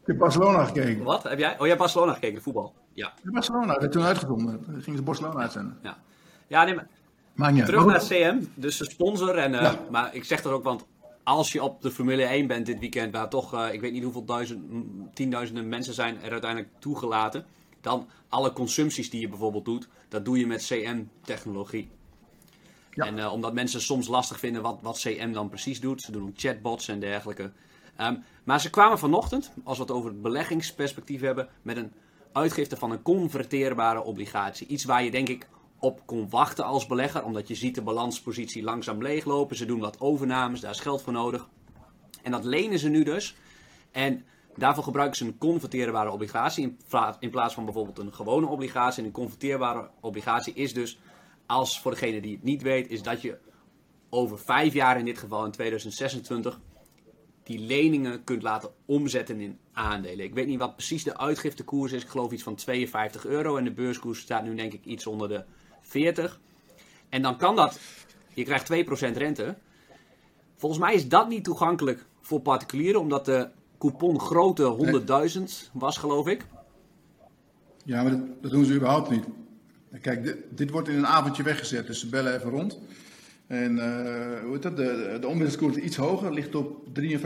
[0.00, 1.04] Ik heb Barcelona gekeken.
[1.04, 1.22] wat?
[1.22, 1.52] Heb jij?
[1.52, 2.74] Oh, jij hebt Barcelona gekeken, de voetbal.
[2.92, 3.12] Ja.
[3.22, 4.64] Barcelona, werd toen uitgezonden.
[4.64, 5.78] Toen gingen ze Barcelona uitzenden.
[5.82, 5.98] Ja,
[6.46, 6.88] ja nee, maar
[7.40, 7.70] Maakt niet uit.
[7.70, 8.34] terug naar.
[8.34, 9.36] CM, dus de sponsor.
[9.38, 9.80] En, eh, Ja.
[9.90, 10.84] Maar ik zeg dat ook, want
[11.22, 14.02] als je op de Formule 1 bent dit weekend, waar toch, eh, ik weet niet
[14.02, 14.64] hoeveel duizend,
[15.14, 17.44] tienduizenden mensen zijn er uiteindelijk toegelaten,
[17.80, 21.88] dan alle consumpties die je bijvoorbeeld doet, dat doe je met CM-technologie.
[22.90, 23.04] Ja.
[23.04, 26.22] En eh, omdat mensen soms lastig vinden wat, wat CM dan precies doet, ze doen
[26.22, 27.52] ook chatbots en dergelijke.
[27.96, 31.92] Ehm, maar ze kwamen vanochtend, als we het over het beleggingsperspectief hebben, met een
[32.32, 34.66] uitgifte van een converteerbare obligatie.
[34.66, 35.48] Iets waar je denk ik
[35.80, 39.56] op kon wachten als belegger, omdat je ziet de balanspositie langzaam leeglopen.
[39.56, 41.48] Ze doen wat overnames, daar is geld voor nodig.
[42.22, 43.36] En dat lenen ze nu dus.
[43.90, 44.24] En
[44.56, 49.00] daarvoor gebruiken ze een converteerbare obligatie in, pla- in plaats van bijvoorbeeld een gewone obligatie.
[49.00, 50.98] En een converteerbare obligatie is dus,
[51.46, 53.38] als voor degene die het niet weet, is dat je
[54.10, 56.60] over vijf jaar in dit geval in 2026
[57.42, 60.24] die leningen kunt laten omzetten in aandelen.
[60.24, 62.02] Ik weet niet wat precies de uitgiftekoers is.
[62.02, 63.56] Ik geloof iets van 52 euro.
[63.56, 65.44] En de beurskoers staat nu denk ik iets onder de
[65.90, 66.40] 40.
[67.08, 67.78] En dan kan dat.
[68.34, 69.54] Je krijgt 2% rente.
[70.56, 73.00] Volgens mij is dat niet toegankelijk voor particulieren.
[73.00, 73.48] Omdat de
[73.78, 74.76] coupon grote
[75.38, 76.46] 100.000 was geloof ik.
[77.84, 79.24] Ja, maar dat, dat doen ze überhaupt niet.
[80.00, 82.78] Kijk, dit, dit wordt in een avondje weggezet, dus ze bellen even rond.
[83.46, 84.76] En eh, hoe heet dat?
[84.76, 87.20] De, de is iets hoger, ligt op 53,30.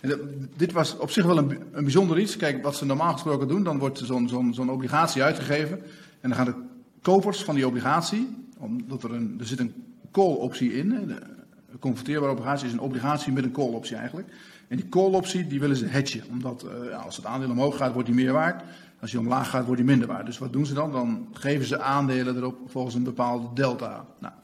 [0.00, 0.20] En dat-
[0.56, 2.36] dit was op zich wel een, een bijzonder iets.
[2.36, 5.82] Kijk, wat ze normaal gesproken doen, dan wordt zo'n zo'n zo'n obligatie uitgegeven.
[6.20, 6.67] En dan gaan de
[7.08, 9.74] kopers van die obligatie, omdat er, een, er zit een
[10.12, 10.90] call-optie in.
[10.90, 14.28] een converteerbare obligatie is een obligatie met een call-optie eigenlijk.
[14.68, 16.22] En die call-optie die willen ze hedgen.
[16.30, 18.62] Omdat eh, als het aandeel omhoog gaat, wordt die meer waard.
[19.00, 20.26] Als die omlaag gaat, wordt die minder waard.
[20.26, 20.92] Dus wat doen ze dan?
[20.92, 24.06] Dan geven ze aandelen erop volgens een bepaalde delta.
[24.20, 24.34] Nou,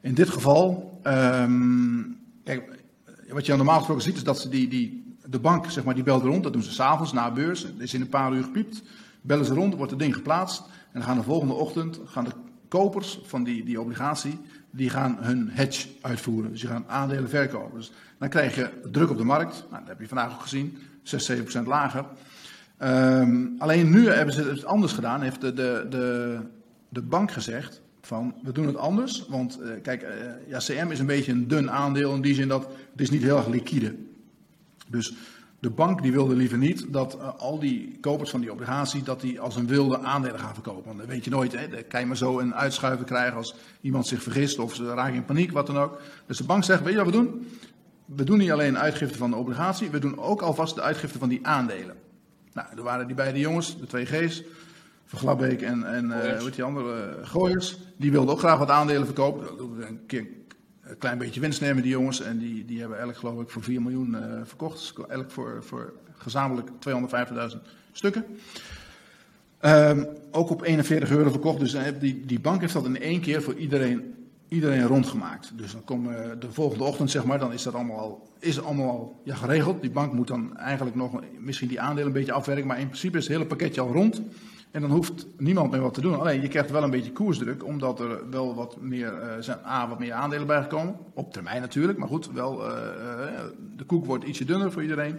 [0.00, 2.02] in dit geval, ehm,
[2.44, 2.82] kijk,
[3.28, 6.04] wat je normaal gesproken ziet is dat ze die, die, de bank, zeg maar, die
[6.04, 6.42] belt rond.
[6.42, 7.64] Dat doen ze s'avonds na beurs.
[7.64, 8.82] Er is in een paar uur gepiept.
[9.20, 10.62] Bellen ze rond, wordt het ding geplaatst.
[10.92, 12.32] En gaan de volgende ochtend gaan de
[12.68, 14.38] kopers van die, die obligatie,
[14.70, 16.50] die gaan hun hedge uitvoeren.
[16.50, 17.78] Dus die gaan aandelen verkopen.
[17.78, 19.64] Dus dan krijg je druk op de markt.
[19.70, 20.78] Nou, dat heb je vandaag ook gezien.
[21.02, 22.04] 6, 7 procent lager.
[22.76, 25.22] Ehm, alleen nu hebben ze het anders gedaan.
[25.22, 26.38] Heeft de, de, de,
[26.88, 29.26] de bank gezegd van we doen het anders.
[29.28, 30.14] Want eh, kijk, eh,
[30.48, 33.22] ja, CM is een beetje een dun aandeel in die zin dat het is niet
[33.22, 33.94] heel erg liquide.
[34.88, 35.14] Dus
[35.60, 39.20] de bank die wilde liever niet dat eh, al die kopers van die obligatie dat
[39.20, 40.84] die als een wilde aandelen gaan verkopen.
[40.84, 41.52] Want dat weet je nooit.
[41.52, 41.68] Hè?
[41.68, 45.14] Dan kan je maar zo een uitschuiven krijgen als iemand zich vergist of ze raken
[45.14, 46.00] in paniek, wat dan ook.
[46.26, 47.46] Dus de bank zegt, weet je wat we doen?
[48.04, 51.28] We doen niet alleen uitgifte van de obligatie, we doen ook alvast de uitgifte van
[51.28, 51.96] die aandelen.
[52.52, 54.42] Nou, er waren die beide jongens, de twee G's,
[55.10, 57.78] Van Glabbeek en, en heet die andere, eh, Gooiers.
[57.96, 59.46] Die wilden ook graag wat aandelen verkopen.
[59.46, 60.26] Dat doen we Een keer,
[60.90, 62.20] een klein beetje winst nemen, die jongens.
[62.20, 64.78] En die, die hebben elk, geloof ik, voor 4 miljoen uh, verkocht.
[64.78, 66.68] Dus elk voor, voor gezamenlijk
[67.52, 67.56] 250.000
[67.92, 68.24] stukken.
[69.64, 71.58] Um, ook op 41 euro verkocht.
[71.58, 74.14] Dus die, die bank heeft dat in één keer voor iedereen,
[74.48, 75.52] iedereen rondgemaakt.
[75.54, 78.90] Dus dan komen de volgende ochtend, zeg maar, dan is dat allemaal al, is allemaal
[78.90, 79.80] al ja, geregeld.
[79.80, 82.66] Die bank moet dan eigenlijk nog misschien die aandelen een beetje afwerken.
[82.66, 84.22] Maar in principe is het hele pakketje al rond.
[84.70, 86.20] En dan hoeft niemand meer wat te doen.
[86.20, 89.88] Alleen je krijgt wel een beetje koersdruk, omdat er wel wat meer, uh, zijn A,
[89.88, 90.96] wat meer aandelen bijgekomen.
[91.14, 93.40] Op termijn natuurlijk, maar goed, wel, uh, uh,
[93.76, 95.18] de koek wordt ietsje dunner voor iedereen.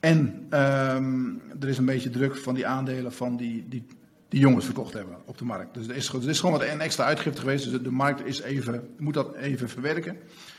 [0.00, 3.86] En um, er is een beetje druk van die aandelen van die, die,
[4.28, 5.74] die jongens verkocht hebben op de markt.
[5.74, 7.70] Dus er is, er is gewoon wat een extra uitgifte geweest.
[7.70, 10.16] Dus de markt is even, moet dat even verwerken.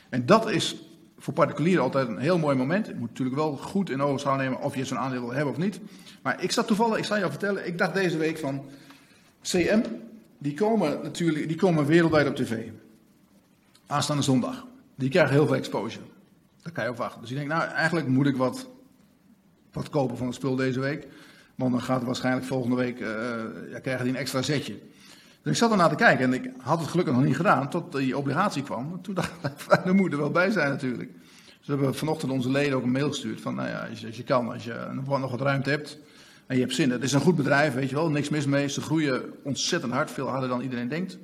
[0.08, 0.76] En dat is
[1.18, 2.86] voor particulieren altijd een heel mooi moment.
[2.86, 5.60] Je moet natuurlijk wel goed in ogenschouw nemen of je zo'n aandeel wil hebben of
[5.60, 5.80] niet.
[6.22, 8.64] Maar ik zat toevallig, ik zal jou vertellen, ik dacht deze week van
[9.42, 9.82] CM,
[10.38, 12.68] die komen natuurlijk, die komen wereldwijd op tv.
[13.86, 14.66] Aanstaande zondag.
[14.94, 16.04] Die krijgen heel veel exposure.
[16.62, 17.20] Daar kan je op wachten.
[17.20, 18.66] Dus ik denk, nou eigenlijk moet ik wat
[19.76, 21.06] wat kopen van het spul deze week.
[21.54, 23.08] Want dan gaat waarschijnlijk volgende week, uh,
[23.70, 24.78] ja, krijgen die een extra zetje.
[25.46, 27.92] Dus ik zat ernaar te kijken en ik had het gelukkig nog niet gedaan tot
[27.92, 29.02] die obligatie kwam.
[29.02, 29.50] Toen dacht ik,
[29.84, 31.12] daar moet er wel bij zijn natuurlijk.
[31.58, 34.24] Dus we hebben vanochtend onze leden ook een mail gestuurd van, nou ja, als je,
[34.24, 35.98] kan, als je nog wat ruimte hebt
[36.46, 36.90] en je hebt zin.
[36.90, 38.68] Het is een goed bedrijf, weet je wel, niks mis mee.
[38.68, 41.18] Ze groeien ontzettend hard, veel harder dan iedereen denkt.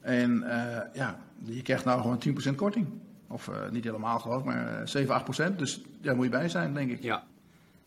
[0.00, 2.86] En uh, ja, je krijgt nou gewoon 10% korting.
[3.28, 5.56] Of uh, niet helemaal geloof maar 7, 8%.
[5.56, 7.02] Dus daar moet je bij zijn, denk ik.
[7.02, 7.24] Ja,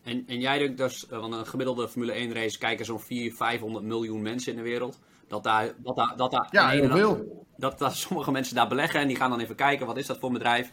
[0.02, 3.84] en, en jij denkt dus, want een gemiddelde Formule 1 race kijken zo'n 400, 500
[3.84, 4.98] miljoen mensen in de wereld.
[5.28, 7.44] Dat daar, dat daar, dat daar ja, heel veel.
[7.56, 10.18] Dat, dat sommige mensen daar beleggen en die gaan dan even kijken, wat is dat
[10.18, 10.72] voor een bedrijf?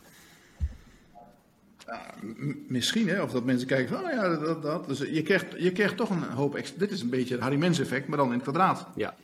[1.87, 2.01] Ja,
[2.67, 4.87] misschien, hè, of dat mensen kijken van, oh ja, dat, dat.
[4.87, 6.61] Dus je krijgt, je krijgt toch een hoop.
[6.77, 8.87] Dit is een beetje het Harry Mens effect, maar dan in het kwadraat.
[8.95, 9.15] Ja.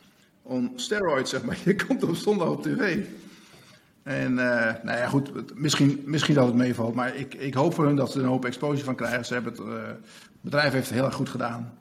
[0.41, 1.57] On steroids, zeg maar.
[1.65, 3.05] Je komt op zondag op tv.
[4.03, 4.37] En uh,
[4.83, 6.95] nou ja, goed, misschien, misschien dat het meevalt.
[6.95, 9.25] Maar ik, ik hoop voor hun dat ze een hoop exposure van krijgen.
[9.25, 11.77] Ze hebben het, uh, het bedrijf heeft het heel erg goed gedaan.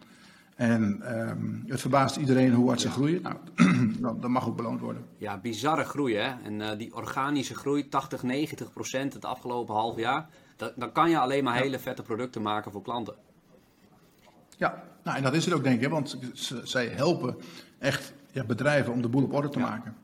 [0.58, 3.22] En um, het verbaast iedereen hoe hard ze groeien.
[4.00, 5.04] Nou, dat, mag ook beloond worden.
[5.16, 6.34] Ja, bizarre groei hè.
[6.44, 10.28] En uh, die organische groei, 80, 90 procent het afgelopen half jaar.
[10.56, 11.62] Dat, dan kan je alleen maar ja.
[11.62, 13.14] hele vette producten maken voor klanten.
[14.56, 15.88] Ja, nou, en dat is het ook denk ik.
[15.88, 17.36] Want ze, zij helpen
[17.78, 19.96] echt ja, bedrijven om de boel op orde te maken.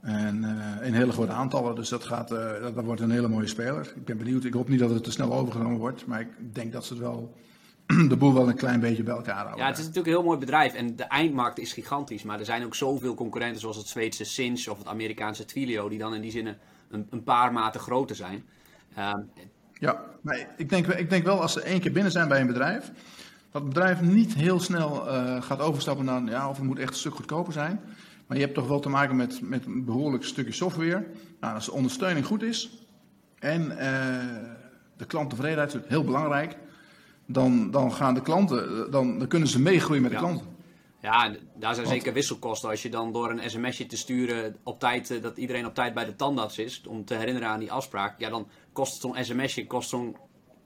[0.00, 3.28] En uh, in hele grote aantallen, dus dat, gaat, uh, dat, dat, wordt een hele
[3.28, 3.92] mooie speler.
[3.96, 6.72] Ik ben benieuwd, ik hoop niet dat het te snel overgenomen wordt, maar ik denk
[6.72, 7.34] dat ze het wel,
[8.08, 9.58] de boel wel een klein beetje bij elkaar houden.
[9.58, 12.44] Ja, het is natuurlijk een heel mooi bedrijf en de eindmarkt is gigantisch, maar er
[12.44, 16.20] zijn ook zoveel concurrenten zoals het Zweedse Sinch of het Amerikaanse Twilio, die dan in
[16.20, 16.56] die zin
[16.90, 18.44] een, een paar maten groter zijn.
[18.98, 19.12] Uh,
[19.72, 22.46] ja, maar ik denk, ik denk wel als ze één keer binnen zijn bij een
[22.46, 22.90] bedrijf,
[23.50, 26.90] dat het bedrijf niet heel snel uh, gaat overstappen naar, ja, of het moet echt
[26.90, 27.80] een stuk goedkoper zijn.
[28.26, 31.06] Maar je hebt toch wel te maken met, met een behoorlijk stukje software.
[31.40, 32.86] Nou, als de ondersteuning goed is
[33.38, 33.78] en uh,
[34.96, 36.56] de klanttevredenheid is heel belangrijk,
[37.26, 40.22] dan, dan gaan de klanten, dan, dan kunnen ze meegroeien met de ja.
[40.22, 40.46] klanten.
[41.00, 42.70] Ja, daar zijn Want, zeker wisselkosten.
[42.70, 45.94] Als je dan door een sms'je te sturen op tijd, uh, dat iedereen op tijd
[45.94, 49.66] bij de tandarts is, om te herinneren aan die afspraak, ja, dan kost zo'n sms'je
[49.66, 50.16] kost zo'n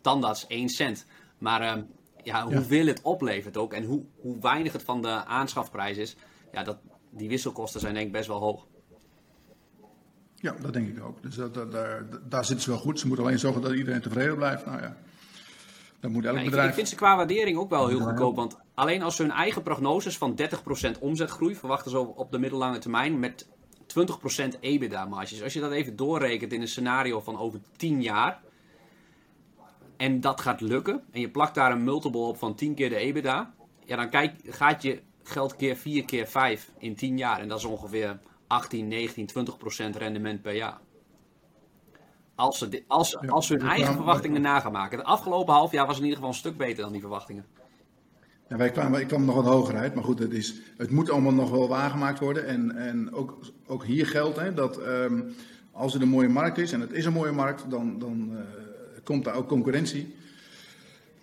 [0.00, 1.06] tandarts 1 cent.
[1.38, 1.82] Maar uh,
[2.22, 2.92] ja, hoeveel ja.
[2.92, 6.16] het oplevert ook en hoe, hoe weinig het van de aanschafprijs is,
[6.52, 6.78] ja, dat,
[7.10, 8.66] die wisselkosten zijn denk ik best wel hoog.
[10.34, 11.22] Ja, dat denk ik ook.
[11.22, 13.00] Dus dat, dat, daar, daar zitten ze wel goed.
[13.00, 14.66] Ze moeten alleen zorgen dat iedereen tevreden blijft.
[14.66, 14.96] Nou ja,
[16.00, 16.68] dat moet elk ja, ik, bedrijf...
[16.68, 18.36] Ik vind ze qua waardering ook wel heel goedkoop.
[18.36, 20.38] Want alleen als ze hun eigen prognoses van
[20.96, 25.42] 30% omzetgroei verwachten ze op de middellange termijn met 20% EBITDA-marges.
[25.42, 28.40] Als je dat even doorrekent in een scenario van over 10 jaar...
[29.96, 31.02] en dat gaat lukken...
[31.10, 33.54] en je plakt daar een multiple op van 10 keer de EBITDA...
[33.84, 37.40] ja, dan kijk, gaat je geld keer 4 keer 5 in 10 jaar.
[37.40, 40.78] En dat is ongeveer 18, 19, 20 procent rendement per jaar.
[42.38, 44.98] Als ze, als, ja, als ze hun eigen verwachtingen na gaan maken.
[44.98, 47.46] Het afgelopen half jaar was in ieder geval een stuk beter dan die verwachtingen.
[48.48, 51.10] Ja, wij kwamen, ik kwam nog wat hoger uit, maar goed, het, is, het moet
[51.10, 52.46] allemaal nog wel waargemaakt worden.
[52.46, 55.34] En, en ook, ook hier geldt hè, dat um,
[55.72, 58.38] als het een mooie markt is, en het is een mooie markt, dan, dan uh,
[59.04, 60.14] komt daar ook concurrentie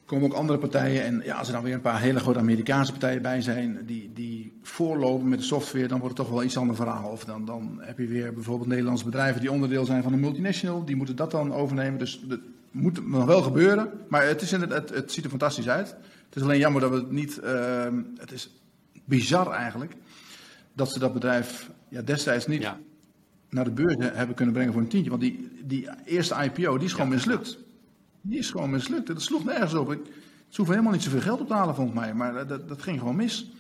[0.06, 1.04] komen ook andere partijen.
[1.04, 4.12] En ja, als er dan weer een paar hele grote Amerikaanse partijen bij zijn die,
[4.14, 7.10] die voorlopen met de software, dan wordt het toch wel iets ander verhaal.
[7.10, 10.86] Of dan, dan heb je weer bijvoorbeeld Nederlandse bedrijven die onderdeel zijn van een multinational.
[10.86, 12.00] Die moeten dat dan overnemen.
[12.00, 12.40] Dus dat
[12.72, 13.92] moet nog wel gebeuren.
[14.08, 15.96] Maar het, is het, het, het ziet er fantastisch uit.
[16.26, 17.40] Het is alleen jammer dat we het niet.
[17.44, 17.86] Uh,
[18.18, 18.50] het is
[19.06, 19.96] bizar eigenlijk.
[20.74, 22.80] Dat ze dat bedrijf ja, destijds niet ja.
[23.50, 25.10] naar de beurs hebben kunnen brengen voor een tientje.
[25.10, 27.16] Want die, die eerste IPO die is gewoon ja.
[27.16, 27.58] mislukt.
[28.28, 29.08] Die is gewoon mislukt.
[29.08, 29.92] Dat sloeg nergens op.
[29.92, 30.00] Ik,
[30.48, 32.14] ze hoeven helemaal niet zoveel geld op te halen, volgens mij.
[32.14, 33.52] Maar dat, dat ging gewoon mis.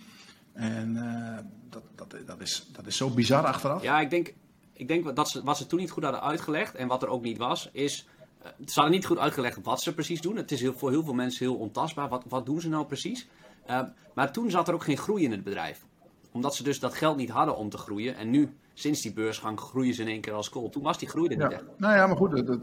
[0.53, 1.37] En uh,
[1.69, 3.81] dat, dat, dat, is, dat is zo bizar achteraf.
[3.83, 4.33] Ja, ik denk
[4.73, 7.23] ik denk dat ze, wat ze toen niet goed hadden uitgelegd en wat er ook
[7.23, 8.07] niet was, is.
[8.41, 10.35] eh, ze hadden niet goed uitgelegd wat ze precies doen.
[10.35, 12.09] Het is heel, voor heel veel mensen heel ontastbaar.
[12.09, 13.27] Wat, wat doen ze nou precies?
[13.65, 13.81] Eh,
[14.13, 15.85] maar toen zat er ook geen groei in het bedrijf.
[16.31, 18.15] Omdat ze dus dat geld niet hadden om te groeien.
[18.15, 20.69] En nu, sinds die beursgang, groeien ze in één keer als kool.
[20.69, 21.51] Toen was die groei er niet Ja.
[21.51, 21.63] echt.
[21.77, 22.59] Nou ja, maar goed, het,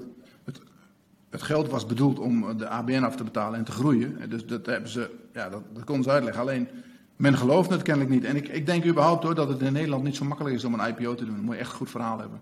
[1.33, 4.21] het, geld was bedoeld om de ABN af te betalen en te groeien.
[4.21, 6.43] En Dus dat hebben ze, ja, dat, dat konden ze uitleggen.
[6.43, 6.69] Alleen,
[7.17, 8.25] men gelooft het kennelijk niet.
[8.25, 10.75] En ik, ik denk überhaupt hoor, dat het in Nederland niet zo makkelijk is om
[10.75, 11.35] een IPO te doen.
[11.35, 12.41] Dan moet je echt een goed verhaal hebben.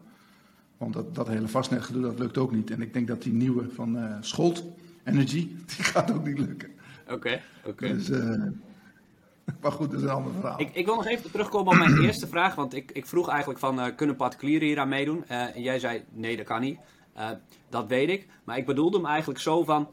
[0.77, 2.71] Want dat, dat hele vastnetgedoe, dat lukt ook niet.
[2.71, 4.65] En ik denk dat die nieuwe van eh Scholt
[5.05, 6.69] Energy, die gaat ook niet lukken.
[7.11, 7.89] Oké, oké.
[7.89, 8.21] Dus, eh,
[9.63, 10.61] maar goed, dat is een ander verhaal.
[10.61, 12.55] Ik, ik wil nog even terugkomen op mijn eerste vraag.
[12.55, 15.25] Want ik, ik vroeg eigenlijk van, eh, kunnen particulieren hier aan meedoen?
[15.27, 16.79] En jij zei, nee, dat kan niet.
[17.15, 17.29] Eh,
[17.69, 18.27] dat weet ik.
[18.45, 19.89] Maar ik bedoelde hem eigenlijk zo van,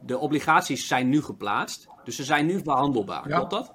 [0.00, 1.88] de obligaties zijn nu geplaatst.
[2.04, 3.28] Dus ze zijn nu verhandelbaar.
[3.28, 3.36] Ja.
[3.36, 3.74] Klopt dat?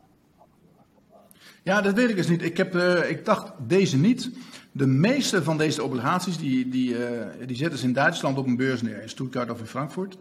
[1.64, 2.42] Ja, dat weet ik dus niet.
[2.42, 4.32] Ik, heb, eh, ik dacht deze niet.
[4.72, 8.56] De meeste van deze obligaties, die, die, eh, die zetten ze in Duitsland op een
[8.56, 9.02] beurs neer.
[9.02, 10.18] In Stuttgart of in Frankfurt.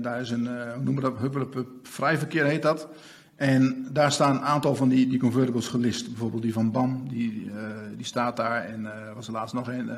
[0.00, 2.88] Daar is een, hoe noemen we dat, huppelepup, vrijverkeer heet dat.
[3.36, 6.08] En daar staan een aantal van die, die convertibles gelist.
[6.08, 7.66] Bijvoorbeeld die van BAM, die, eh,
[7.96, 8.64] die staat daar.
[8.64, 9.96] En eh was er laatst nog een, eh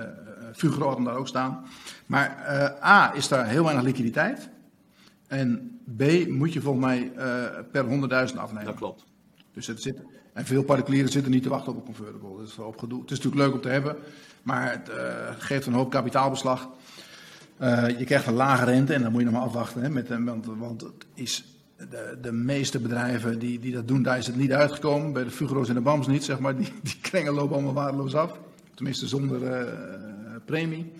[0.53, 1.65] Fugro had hem daar ook staan.
[2.07, 4.49] Maar eh, A, is daar heel weinig liquiditeit.
[5.27, 7.25] En B, moet je volgens mij eh,
[7.71, 8.65] per 100.000 afnemen.
[8.65, 9.05] Dat klopt.
[9.53, 9.99] Dus het zit,
[10.33, 12.37] en veel particulieren zitten niet te wachten op een convertible.
[12.37, 13.01] Dat is wel opgedoe.
[13.01, 13.97] Het is natuurlijk leuk om te hebben,
[14.43, 15.05] maar het eh,
[15.39, 16.69] geeft een hoop kapitaalbeslag.
[17.57, 19.83] Eh, je krijgt een lage rente en dan moet je nog maar afwachten.
[19.83, 21.45] Hè, met, eh, want, want het is
[21.77, 25.13] de, de meeste bedrijven die, die dat doen, daar is het niet uitgekomen.
[25.13, 26.57] Bij de Fugro's en de BAM's niet, zeg maar.
[26.57, 28.39] Die, die krengen lopen allemaal waardeloos af.
[28.75, 29.73] Tenminste zonder eh,
[30.45, 30.93] premie.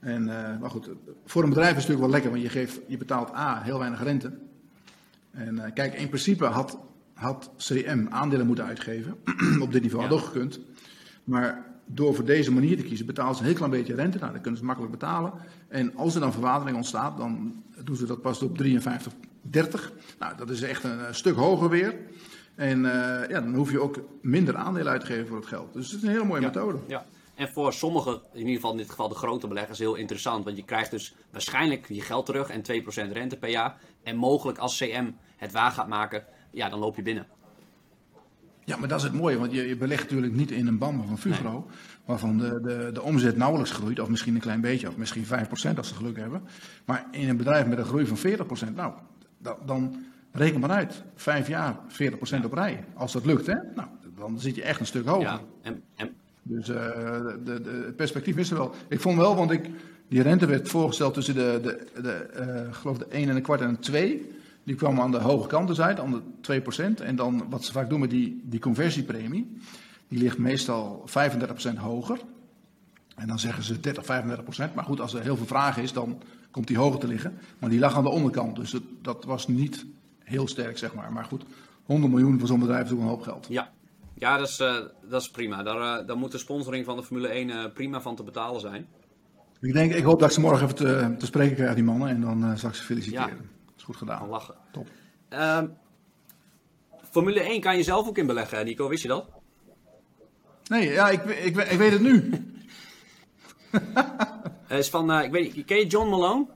[0.00, 0.90] En, eh, maar goed,
[1.24, 3.78] voor een bedrijf is het natuurlijk wel lekker, want je, geeft, je betaalt A, heel
[3.78, 4.32] weinig rente.
[5.30, 6.78] En eh, kijk, in principe had,
[7.14, 9.14] had CM aandelen moeten uitgeven.
[9.62, 10.60] Op dit niveau had ook gekund.
[11.24, 14.18] Maar door voor deze manier te kiezen, betalen ze een heel klein beetje rente.
[14.18, 15.32] Nou, dan kunnen ze makkelijk betalen.
[15.68, 19.92] En als er dan verwatering ontstaat, dan doen ze dat pas op 53, 30.
[20.18, 21.96] Nou, dat is echt een, stuk hoger weer.
[22.54, 25.72] En eh, ja, dan hoef je ook minder aandelen uit te geven voor het geld.
[25.72, 26.78] Dus het is een hele mooie methode.
[26.86, 27.04] Ja.
[27.34, 30.44] En voor sommigen, in ieder geval in dit geval de grote beleggers, heel interessant.
[30.44, 33.76] Want je krijgt dus waarschijnlijk je geld terug en 2% rente per jaar.
[34.02, 37.26] En mogelijk als CM het waar gaat maken, ja, dan loop je binnen.
[38.64, 41.00] Ja, maar dat is het mooie, want je, je belegt natuurlijk niet in een BAM
[41.00, 41.66] of een Fugro,
[42.04, 45.28] waarvan de, de, de omzet nauwelijks groeit, of misschien een klein beetje, of misschien 5%
[45.76, 46.42] als ze geluk hebben.
[46.84, 48.18] Maar in een bedrijf met een groei van
[48.70, 48.92] 40%, nou,
[49.42, 49.96] da- dan
[50.32, 52.84] reken maar uit, vijf jaar 40% op rij.
[52.94, 55.22] Als dat lukt, hè, nou, dan zit je echt een stuk hoger.
[55.22, 55.40] Ja.
[55.62, 56.10] En, en,
[56.42, 56.74] Dus eh,
[57.44, 58.74] de, de, het perspectief is er wel.
[58.88, 59.70] Ik vond wel, want ik,
[60.08, 63.60] die rente werd voorgesteld tussen de, de, de, eh, geloof de 1 en een kwart
[63.60, 64.30] en een 2.
[64.64, 66.62] Die kwam aan de hoge kant dus uit, aan de
[67.00, 67.00] 2%.
[67.02, 69.56] En dan wat ze vaak doen met die, die conversiepremie,
[70.08, 72.18] die ligt meestal 35% hoger.
[73.16, 74.74] En dan zeggen ze 30, 35%.
[74.74, 77.38] Maar goed, als er heel veel vraag is, dan komt die hoger te liggen.
[77.58, 79.86] Maar die lag aan de onderkant, dus dat, dat was niet
[80.24, 81.12] heel sterk, zeg maar.
[81.12, 81.44] Maar goed,
[81.84, 83.46] 100 miljoen voor zo'n bedrijf is ook een hoop geld.
[83.48, 83.70] ja.
[84.14, 84.76] ja, dat is, eh,
[85.08, 85.62] dat is prima.
[85.62, 88.60] Daar, eh, daar moet de sponsoring van de Formule 1 eh, prima van te betalen
[88.60, 88.86] zijn.
[89.60, 92.08] Ik, denk, ik hoop dat ik ze morgen even te, te spreken krijg, die mannen.
[92.08, 93.28] En dan zal ik ze feliciteren.
[93.28, 93.34] Ja.
[93.36, 94.28] Dat is goed gedaan.
[94.28, 94.54] lachen.
[94.72, 94.88] Top.
[95.28, 95.66] Ehm,
[97.10, 99.28] Formule 1 kan je zelf ook in beleggen, Nico, wist je dat?
[100.68, 102.30] Nee, ja, ik, ik, ik weet het nu.
[104.70, 106.46] Het is van, eh, ik weet niet, ken je John Malone?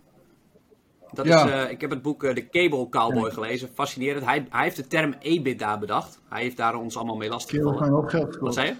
[1.13, 1.45] Dat Ja.
[1.45, 3.69] is, eh, ik heb het boek eh, The Cable Cowboy gelezen.
[3.75, 4.25] Fascinerend.
[4.25, 6.21] Hij, hij heeft de term EBITDA bedacht.
[6.29, 8.55] Hij heeft daar ons allemaal mee Die kerel heeft mij een hoop geld Wat gekost.
[8.55, 8.75] zei je?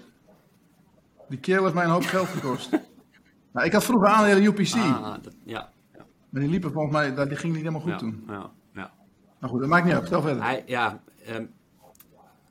[1.29, 2.69] Die kerel heeft mij een hoop geld gekost.
[3.53, 4.73] nou, ik had vroeger aandelen UPC.
[4.75, 5.69] Ah, dat, ja.
[5.93, 8.23] Ja, Maar die liepen volgens mij, dat- die ging niet helemaal goed ja, toen.
[8.27, 8.91] ja, ja.
[9.39, 10.01] Maar goed, dat maakt niet uit.
[10.01, 10.43] Vertel verder.
[10.43, 11.45] Hij, ja, ehm,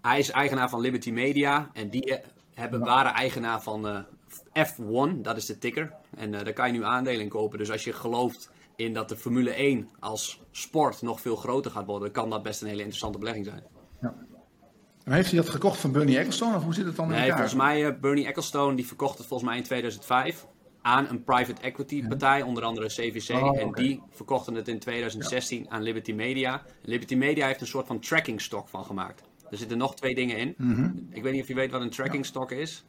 [0.00, 1.70] hij is eigenaar van Liberty Media.
[1.72, 3.98] En die eh, hebben, waren eigenaar van eh,
[4.42, 5.20] F1.
[5.22, 5.92] Dat is de ticker.
[6.16, 7.58] En eh, daar kan je nu aandelen in kopen.
[7.58, 11.86] Dus als je gelooft in dat de Formule 1 als sport nog veel groter gaat
[11.86, 13.62] worden, kan dat best een hele interessante belegging zijn.
[15.04, 16.56] Maar heeft hij dat gekocht van Bernie Ecclestone?
[16.56, 17.36] Of hoe zit het dan in Nee, elkaar?
[17.36, 20.46] volgens mij, eh, Bernie Ecclestone, die verkocht het volgens mij in 2005
[20.82, 23.34] aan een private equity partij, onder andere CVC.
[23.42, 26.62] Oh, En die verkochten het in 2016 aan Liberty Media.
[26.82, 29.22] Liberty Media heeft een soort van tracking stock van gemaakt.
[29.50, 30.54] Er zitten nog twee dingen in.
[30.58, 30.90] Mhm.
[31.10, 32.84] Ik weet niet of je weet wat een tracking stock is.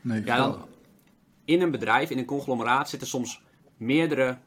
[0.00, 0.66] Nee, Ja, dan,
[1.44, 3.42] in een bedrijf, in een conglomeraat, zitten soms
[3.76, 4.38] meerdere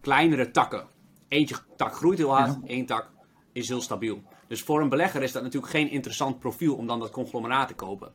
[0.00, 0.86] kleinere takken.
[1.28, 3.10] Eentje tak groeit heel hard, één tak
[3.52, 4.22] is heel stabiel.
[4.48, 7.74] Dus voor een belegger is dat natuurlijk geen interessant profiel om dan dat conglomeraat te
[7.74, 8.12] kopen.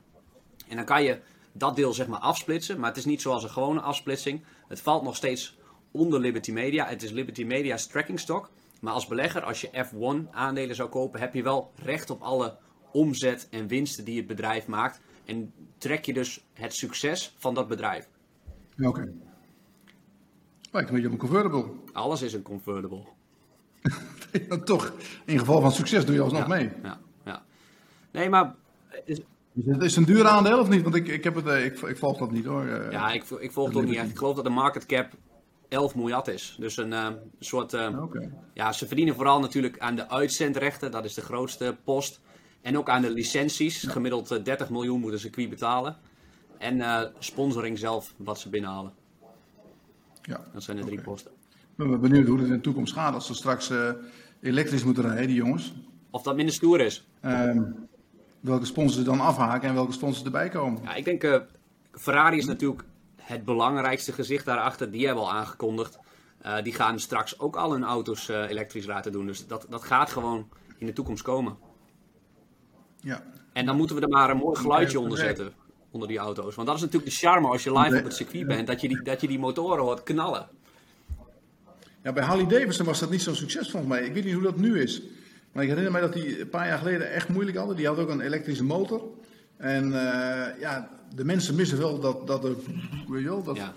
[0.67, 1.19] En dan kan je
[1.51, 4.43] dat deel zeg maar afsplitsen, maar het is niet zoals een gewone afsplitsing.
[4.67, 5.58] Het valt nog steeds
[5.91, 6.88] onder Liberty Media.
[6.88, 8.49] Het is Liberty Media's tracking stock.
[8.81, 12.58] Maar als belegger, als je F1 aandelen zou kopen, heb je wel recht op alle
[12.91, 15.01] omzet en winsten die het bedrijf maakt.
[15.25, 18.07] En trek je dus het succes van dat bedrijf.
[18.81, 19.11] Oké.
[20.71, 21.65] Lijkt een beetje op een convertible.
[21.93, 23.03] Alles is een convertible.
[24.49, 24.93] Ja, toch,
[25.25, 26.69] in geval van succes doe je alsnog ja, mee.
[26.83, 27.43] Ja, ja.
[28.11, 28.55] Nee, maar
[29.05, 29.19] is,
[29.53, 30.81] Is het is het een duur aandeel of niet?
[30.83, 32.65] Want ik, ik, heb het, eh, ik, ik volg dat niet hoor.
[32.65, 34.09] Eh, ja, ik, ik volg het ook niet echt.
[34.09, 35.13] Ik geloof dat de market cap
[35.69, 36.55] 11 miljard is.
[36.59, 37.07] Dus een eh,
[37.39, 37.73] soort...
[37.73, 38.31] eh, Oké.
[38.53, 40.91] Ja, ze verdienen vooral natuurlijk aan de uitzendrechten.
[40.91, 42.21] Dat is de grootste post.
[42.65, 43.84] En ook aan de licenties.
[43.84, 45.95] Gemiddeld eh, 30 miljoen moeten ze circuit betalen.
[46.58, 48.93] En eh, sponsoring zelf, wat ze binnenhalen.
[50.21, 50.45] Ja.
[50.54, 51.08] Dat zijn de drie Oké.
[51.08, 51.32] posten.
[51.78, 53.91] Ik ben benieuwd hoe het in de toekomst gaat als ze straks eh,
[54.41, 55.73] elektrisch moeten rijden, die jongens.
[56.10, 57.08] Of dat minder stoer is.
[57.21, 57.62] Ehm,
[58.39, 60.82] welke sponsors dan afhaken en welke sponsors erbij komen.
[60.84, 61.39] Ja, ik denk, eh,
[61.91, 62.84] Ferrari is natuurlijk
[63.15, 64.91] het belangrijkste gezicht daarachter.
[64.91, 65.99] Die hebben al aangekondigd.
[66.38, 69.25] Eh, die gaan straks ook al hun auto's eh, elektrisch laten doen.
[69.25, 71.58] Dus dat, dat gaat gewoon in de toekomst komen.
[73.06, 73.24] Ja.
[73.54, 75.54] En dan moeten we er maar een mooi geluidje onder zetten.
[75.91, 76.56] Onder die auto's.
[76.56, 78.00] Want dat is natuurlijk de charme als je live Nee.
[78.00, 78.68] op het circuit bent.
[78.68, 80.48] Dat je die, dat je die motoren hoort knallen.
[82.04, 84.04] ja, bij Harley Davidson was dat niet zo'n succes volgens mij.
[84.06, 85.02] Ik weet niet hoe dat nu is.
[85.52, 87.76] Maar ik herinner me dat die een paar jaar geleden echt moeilijk hadden.
[87.76, 89.02] Die had ook een elektrische motor.
[89.58, 92.56] En eh, ja, de mensen missen wel dat, dat, er,
[93.08, 93.74] weet je wel, dat, Ja,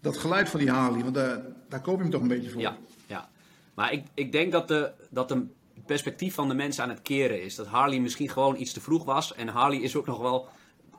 [0.00, 1.02] dat geluid van die Harley.
[1.02, 2.60] Want daar, daar koop je hem toch een beetje voor.
[2.60, 2.76] ja,
[3.06, 3.28] ja.
[3.74, 5.46] Maar ik, ik denk dat de, dat de
[5.86, 7.54] perspectief van de mensen aan het keren is.
[7.54, 9.34] Dat Harley misschien gewoon iets te vroeg was.
[9.34, 10.48] En Harley is ook nog wel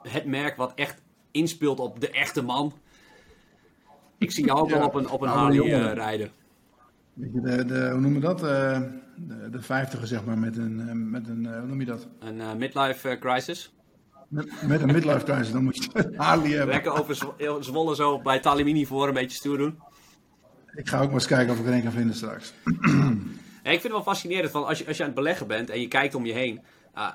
[0.01, 2.73] het merk wat echt inspeelt op de echte man.
[4.17, 6.31] Ik zie jou ook Ja, wel op een, op een Harley eh, rijden.
[7.13, 8.43] Weet je, de, de, hoe noemen we dat?
[8.43, 8.81] Eh,
[9.15, 12.07] de, de vijftiger, zeg maar, met een, eh, met een hoe noem je dat?
[12.19, 13.73] Een midlife crisis.
[14.27, 16.75] Met, met een midlife crisis, dan moet je Harley hebben.
[16.75, 19.79] Lekker over Zw- Zwolle zo bij Talimini voor een beetje stoer doen.
[20.75, 22.53] Ik ga ook maar eens kijken of ik er een kan vinden straks.
[23.67, 25.69] Ja, ik vind het wel fascinerend van als je, als je aan het beleggen bent
[25.69, 26.61] en je kijkt om je heen.
[26.93, 27.11] ah,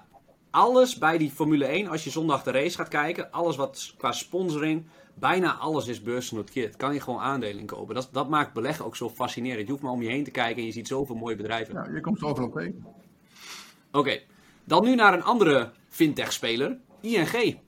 [0.50, 4.12] alles bij die Formule 1, als je zondag de race gaat kijken, alles wat qua
[4.12, 6.76] sponsoring, bijna alles is beursgenoteerd.
[6.76, 7.94] Kan je gewoon aandelen kopen.
[7.94, 9.66] Dat, dat maakt beleggen ook zo fascinerend.
[9.66, 11.74] Je hoeft maar om je heen te kijken en je ziet zoveel mooie bedrijven.
[11.74, 12.86] Ja, je komt overal tegen.
[13.92, 14.20] Oké,
[14.64, 17.58] dan nu naar een andere fintech-speler, ING.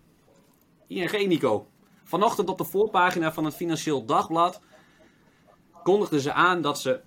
[0.86, 1.66] ING, Nico.
[2.02, 4.60] Vanochtend op de voorpagina van het Financieel Dagblad
[5.82, 7.00] kondigden ze aan dat ze,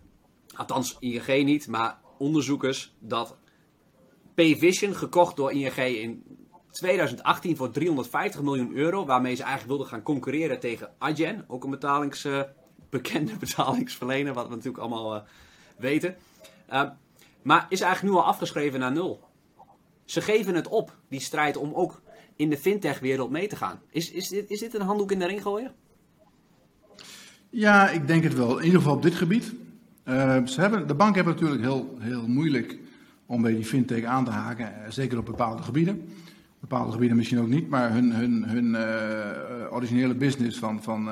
[0.58, 3.38] althans ING niet, maar onderzoekers, dat
[4.36, 6.24] Payvision, gekocht door ING in
[6.72, 11.70] 2018 voor 350 miljoen euro, waarmee ze eigenlijk wilden gaan concurreren tegen Adyen, ook een
[11.70, 12.42] betalings, eh,
[12.90, 15.22] bekende betalingsverlener, wat we natuurlijk allemaal eh,
[15.78, 16.16] weten.
[16.68, 16.90] Eh,
[17.42, 19.24] maar is eigenlijk nu al afgeschreven naar nul.
[20.06, 22.02] Ze geven het op, die strijd om ook
[22.36, 23.82] in de fintech-wereld mee te gaan.
[23.90, 25.76] Is, is, dit, is dit een handdoek in de ring gooien?
[27.50, 28.58] Ja, ik denk het wel.
[28.58, 29.54] In ieder geval op dit gebied.
[30.08, 32.78] Eh, ze hebben, de banken hebben natuurlijk heel, heel moeilijk
[33.26, 34.66] om bij die fintech aan te haken.
[34.66, 36.08] eh, Zeker op bepaalde gebieden.
[36.60, 41.10] Bepaalde gebieden misschien ook niet, maar hun, hun, hun eh, originele business van, van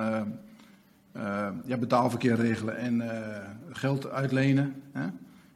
[1.65, 3.03] ja, betaalverkeer regelen en
[3.71, 4.73] geld uitlenen.
[4.91, 5.05] Hè?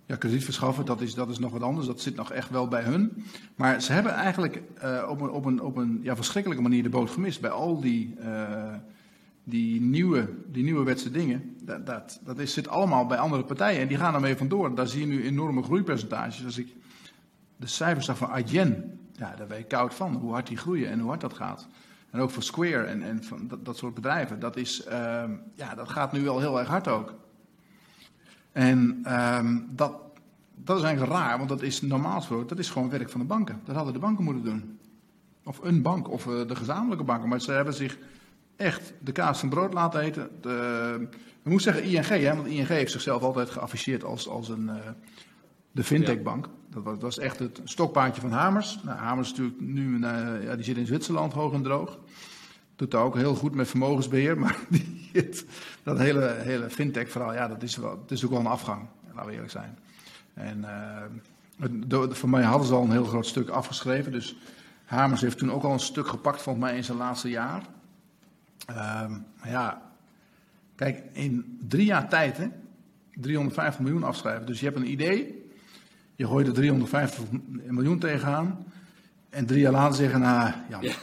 [0.05, 1.87] Ja, krediet verschaffen, dat is, dat is nog wat anders.
[1.87, 3.23] Dat zit nog echt wel bij hun.
[3.55, 4.61] Maar ze hebben eigenlijk
[5.09, 8.15] op een, op een, op een ja, verschrikkelijke manier de boot gemist bij al die,
[9.49, 11.55] die, nieuwe, die nieuwe wetse dingen.
[11.63, 14.75] Dat, dat, dat is, zit allemaal bij andere partijen en die gaan ermee vandoor.
[14.75, 16.45] Daar zie je nu enorme groeipercentages.
[16.45, 16.75] Als ik
[17.55, 20.13] de cijfers zag van Adyen, ja, daar ben je koud van.
[20.15, 21.67] Hoe hard die groeien en hoe hard dat gaat.
[22.09, 24.39] En ook voor Square en, en van dat, dat soort bedrijven.
[24.39, 27.13] Dat, is, ehm, ja, dat gaat nu wel heel erg hard ook.
[28.51, 29.93] En ehm, dat,
[30.55, 33.25] dat is eigenlijk raar, want dat is normaal gesproken, dat is gewoon werk van de
[33.25, 33.61] banken.
[33.63, 34.79] Dat hadden de banken moeten doen.
[35.43, 37.29] Of een bank, of eh, de gezamenlijke banken.
[37.29, 37.97] Maar ze hebben zich
[38.59, 40.29] echt de kaas van brood laten eten.
[40.41, 41.07] De,
[41.43, 44.75] ik moet zeggen ING, hè, want ING heeft zichzelf altijd geafficheerd als, als een, eh,
[45.71, 46.49] de fintechbank.
[46.69, 48.79] Dat was, dat was echt het stokpaardje van Hamers.
[48.83, 51.97] Nou, Hamers natuurlijk nu, eh, ja, die zit in Zwitserland hoog en droog.
[52.75, 55.45] Doet daar ook heel goed met vermogensbeheer, maar die, het-
[55.83, 59.25] dat hele, hele fintech-verhaal, ja, dat is, wel, het is ook wel een afgang, laten
[59.25, 59.79] we eerlijk zijn.
[60.33, 61.01] En eh,
[61.59, 64.35] het- de- voor mij hadden ze al een heel groot stuk afgeschreven, dus
[64.85, 67.61] Hamers heeft toen ook al een stuk gepakt, volgens mij in zijn laatste jaar.
[68.69, 69.81] Ehm, maar ja,
[70.75, 72.47] kijk, in drie jaar tijd, hè,
[73.13, 74.45] 350 miljoen afschrijven.
[74.45, 75.45] Dus je hebt een idee,
[76.15, 77.23] je gooit er 350
[77.65, 78.65] miljoen tegenaan.
[79.29, 80.93] En drie jaar later zeggen, nou, ja, Ja.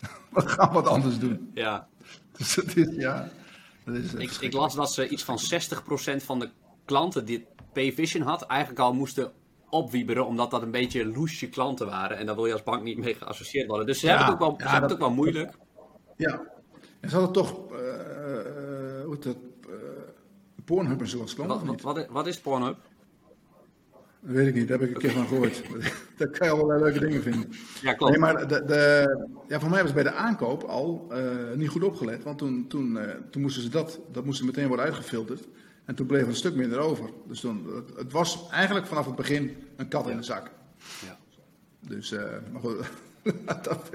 [0.34, 1.50] we gaan wat anders doen.
[1.54, 1.86] Ja.
[2.36, 3.28] Dus dat is, ja,
[3.84, 5.38] dat is eh, Ik, ik las dat ze iets van
[6.18, 6.50] 60% van de
[6.84, 9.32] klanten die Payvision had, eigenlijk al moesten
[9.70, 12.16] opwieberen, omdat dat een beetje loesje klanten waren.
[12.18, 13.86] En daar wil je als bank niet mee geassocieerd worden.
[13.86, 15.56] Dus ze Ja, hebben het ook wel, ja, ze hebben dat- het ook wel moeilijk.
[16.16, 16.40] Ja.
[17.06, 17.78] En ze hadden toch, eh,
[19.04, 19.36] hoe heet dat,
[19.68, 19.74] eh,
[20.64, 22.76] Pornhub en zoals geloof Wat, wat, is- Pornhub?
[24.20, 25.62] Dat weet ik niet, daar heb ik een keer van gehoord.
[26.18, 27.50] Daar kan je allerlei leuke dingen vinden.
[27.82, 28.12] Ja, klopt.
[28.12, 31.12] Nee, maar de, de, ja, voor mij was bij de aankoop al
[31.54, 32.22] niet goed opgelet.
[32.22, 32.98] Want toen, toen,
[33.30, 35.48] toen moesten ze dat, dat moest meteen worden uitgefilterd.
[35.84, 37.10] En toen bleef er een stuk minder over.
[37.28, 40.50] Dus toen, het, het was eigenlijk vanaf het begin een kat in de zak.
[41.04, 41.18] Ja.
[41.80, 42.76] Dus, eh, maar goed.
[43.62, 43.90] dat-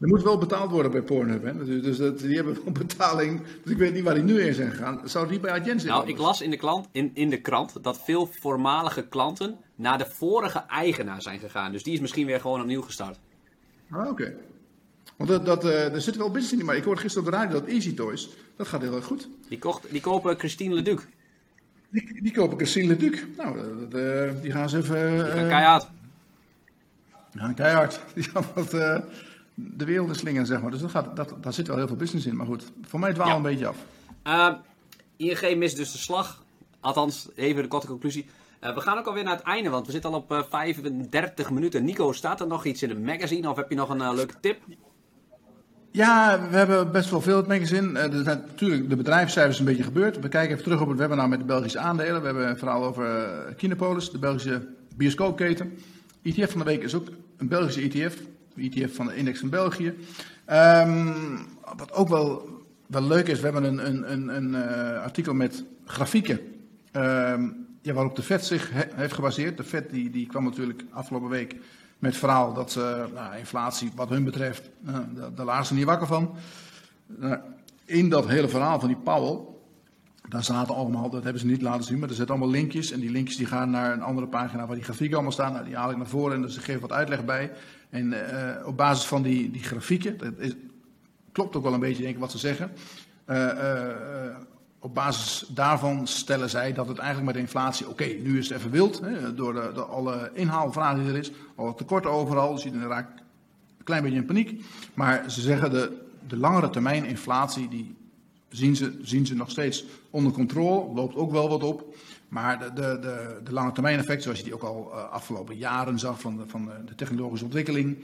[0.00, 1.42] er moet wel betaald worden bij Pornhub.
[1.42, 1.64] Hè?
[1.64, 3.42] Dus, dus dat, die hebben wel betaling.
[3.62, 5.00] Dus ik weet niet waar die nu in zijn gegaan.
[5.04, 5.88] Zou die bij Agent zitten?
[5.88, 9.98] Nou, ik las in de, klant, in, in de krant dat veel voormalige klanten naar
[9.98, 11.72] de vorige eigenaar zijn gegaan.
[11.72, 13.18] Dus die is misschien weer gewoon opnieuw gestart.
[13.90, 14.34] Ah, oké.
[15.16, 16.64] Want dat, dat, eh, er zit wel business in.
[16.64, 19.28] Maar ik hoorde gisteren op de radio dat Easy Toys, dat gaat heel erg goed.
[19.48, 21.06] Die, kocht, die kopen Christine Leduc.
[21.90, 23.26] Die, die kopen Christine Leduc.
[23.36, 25.10] Nou, dat, dat, eh, die gaan ze even...
[25.10, 25.88] Die gaan eh, keihard.
[27.30, 28.00] die gaan keihard.
[28.14, 28.72] Die gaan wat
[29.60, 30.70] de wereld in slingeren, zeg maar.
[30.70, 32.36] Dus dat gaat, dat, daar zit wel heel veel business in.
[32.36, 33.34] Maar goed, voor mij dwaal Ja.
[33.36, 33.76] een beetje af.
[34.26, 34.54] Uh,
[35.16, 36.44] ING mist dus de slag.
[36.80, 38.26] Althans, even de korte conclusie.
[38.64, 41.50] Uh, we gaan ook alweer naar het einde, want we zitten al op uh, 35
[41.50, 41.84] minuten.
[41.84, 44.34] Nico, staat er nog iets in het magazine of heb je nog een uh, leuke
[44.40, 44.58] tip?
[45.90, 47.98] Ja, we hebben best wel veel het magazine.
[47.98, 50.20] Er zijn natuurlijk de bedrijfscijfers een beetje gebeurd.
[50.20, 52.20] We kijken even terug op het webinar met de Belgische aandelen.
[52.20, 53.04] We hebben een verhaal over
[53.56, 55.78] Kinepolis, de Belgische bioscoopketen.
[56.22, 58.16] ETF van de week is ook een Belgische ETF.
[58.58, 59.94] ETF van de Index van België.
[60.50, 61.38] Um,
[61.76, 62.48] wat ook wel,
[62.86, 66.40] wel leuk is, we hebben een, een, een, een uh, artikel met grafieken.
[66.92, 69.56] Um, ja, waarop de FED zich he heeft gebaseerd.
[69.56, 71.54] De FED die, die kwam natuurlijk afgelopen week
[71.98, 72.84] met het verhaal dat uh,
[73.14, 74.98] nou, inflatie, wat hun betreft, uh,
[75.34, 76.34] daar lagen ze niet wakker van.
[77.20, 77.32] Uh,
[77.84, 79.38] in dat hele verhaal van die Powell,
[80.28, 82.90] daar zaten allemaal, dat hebben ze niet laten zien, maar er zitten allemaal linkjes.
[82.90, 85.52] En die linkjes die gaan naar een andere pagina waar die grafieken allemaal staan.
[85.52, 87.50] Nou, die haal ik naar voren en dus ik wat uitleg bij.
[87.90, 88.14] En
[88.64, 90.52] op basis van die, die grafieken, dat is,
[91.32, 92.70] klopt ook wel een beetje denk ik wat ze zeggen.
[94.78, 98.58] op basis daarvan stellen zij dat het eigenlijk met de inflatie, oké, nu is het
[98.58, 102.88] even wild, hè, door, de, alle inhaalvragen die er is, alle tekorten overal, dus iedereen
[102.88, 103.20] raakt
[103.78, 104.64] een klein beetje in paniek.
[104.94, 105.96] Maar ze zeggen de,
[106.28, 107.96] de langere termijn inflatie, die
[108.48, 111.96] zien ze, zien ze nog steeds onder controle, loopt ook wel wat op.
[112.28, 115.98] Maar de, de, de, lange termijn effect, zoals je die ook al uh, afgelopen jaren
[115.98, 117.98] zag van de, van de, technologische ontwikkeling,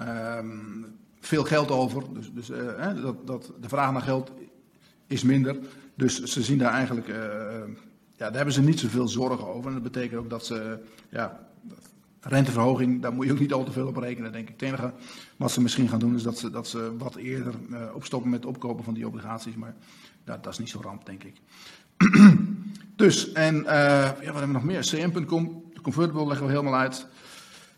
[0.00, 0.86] um,
[1.20, 4.32] veel geld over, dus, dus hè, dat, dat, de vraag naar geld
[5.06, 5.56] is minder.
[5.94, 7.16] Dus ze zien daar eigenlijk, uh,
[8.12, 9.66] ja, daar hebben ze niet zoveel zorgen over.
[9.66, 11.48] En dat betekent ook dat ze, ja,
[12.20, 14.60] renteverhoging, daar moet je ook niet al te veel op rekenen, denk ik.
[14.60, 14.92] Het enige
[15.36, 17.54] wat ze misschien gaan doen is dat ze, dat ze wat eerder
[17.94, 19.54] opstoppen met het opkopen van die obligaties.
[19.54, 19.74] Maar
[20.24, 21.40] ja, dat is niet zo ramp, denk ik.
[22.96, 24.80] dus, en uh, ja, wat hebben we nog meer?
[24.80, 27.06] CM.com, de convertible leggen we helemaal uit.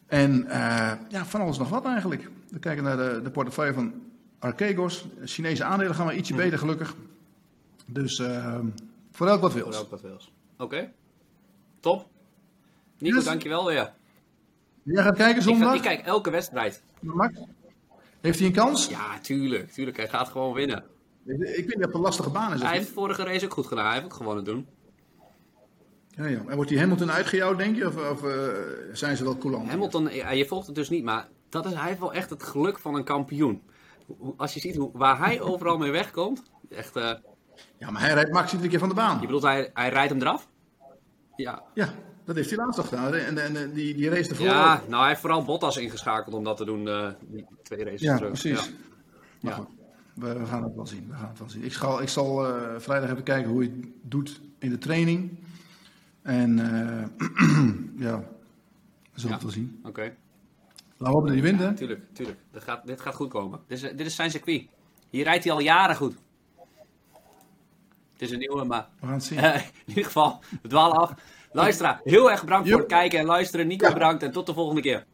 [0.07, 2.31] En uh, ja, van alles nog wat eigenlijk.
[2.51, 3.93] We kijken naar de, de portefeuille van
[4.39, 5.07] Archegos.
[5.25, 6.43] Chinese aandelen gaan we ietsje Mhm.
[6.43, 6.95] beter, gelukkig.
[7.87, 8.59] Dus uh,
[9.13, 9.77] voor elk wat Voor wils.
[9.77, 10.33] elk wat wils.
[10.53, 10.63] Oké.
[10.65, 10.93] Okay.
[11.81, 12.07] Top.
[12.99, 13.25] Nico, Yes.
[13.25, 13.93] dankjewel weer.
[14.83, 15.75] Jij gaat kijken Ik, zondag?
[15.75, 16.83] ik kijk elke wedstrijd.
[17.01, 17.39] Max?
[18.21, 18.89] Heeft hij een kans?
[18.89, 19.73] Ja, tuurlijk.
[19.73, 20.85] Tuurlijk, hij gaat gewoon winnen.
[21.25, 22.63] Ik weet niet of het een lastige baan is.
[22.63, 23.85] Hij heeft vorige race ook goed gedaan.
[23.85, 24.67] Hij heeft ook gewonnen doen.
[26.19, 26.41] Ja, ja.
[26.47, 27.87] En wordt die Hamilton uitgejouwd, denk je?
[27.87, 28.47] Of, of eh,
[28.93, 29.69] zijn ze wel coulant?
[29.69, 32.43] Hamilton, ja, je volgt het dus niet, maar dat is, hij heeft wel echt het
[32.43, 33.63] geluk van een kampioen.
[34.37, 37.13] Als je ziet hoe, waar hij overal mee wegkomt, echt, eh,
[37.79, 39.21] Ja, maar hij rijdt Max iedere keer van de baan.
[39.21, 40.49] je bedoelt hij, hij rijdt hem eraf?
[41.37, 41.63] Ja.
[41.75, 41.89] Ja,
[42.25, 43.15] dat heeft hij laatst gedaan.
[43.15, 44.89] En, en, en die, die race ervoor ja, ook.
[44.89, 48.17] nou hij heeft vooral Bottas ingeschakeld om dat te doen, eh, die twee races Ja,
[48.17, 48.31] terug.
[48.33, 48.65] precies.
[48.65, 48.71] Ja.
[49.41, 49.59] Maar Ja.
[49.59, 49.69] goed,
[50.15, 51.07] we, we gaan het wel zien.
[51.09, 51.65] We gaan het wel zien.
[51.65, 52.47] Ik zal, ik zal
[52.79, 55.39] vrijdag even kijken hoe je het doet in de training.
[56.29, 57.05] En eh,
[58.07, 58.19] ja,
[59.13, 59.81] we zullen het wel zien.
[59.85, 60.17] Oké, Laten
[60.97, 61.75] we hopen dat hij wint, hè?
[61.75, 62.39] tuurlijk, tuurlijk.
[62.51, 63.61] Dat gaat, dit gaat goed komen.
[63.67, 64.67] Dit is, dit is zijn circuit.
[65.11, 66.15] Hier rijdt hij al jaren goed.
[68.13, 69.39] Het is een nieuwe, maar We gaan het zien.
[69.55, 71.13] In ieder geval, we dwalen af.
[71.53, 73.67] Luisteraar, heel erg bedankt voor het kijken en luisteren.
[73.67, 73.93] Nico Ja.
[73.93, 75.07] bedankt en tot de volgende keer.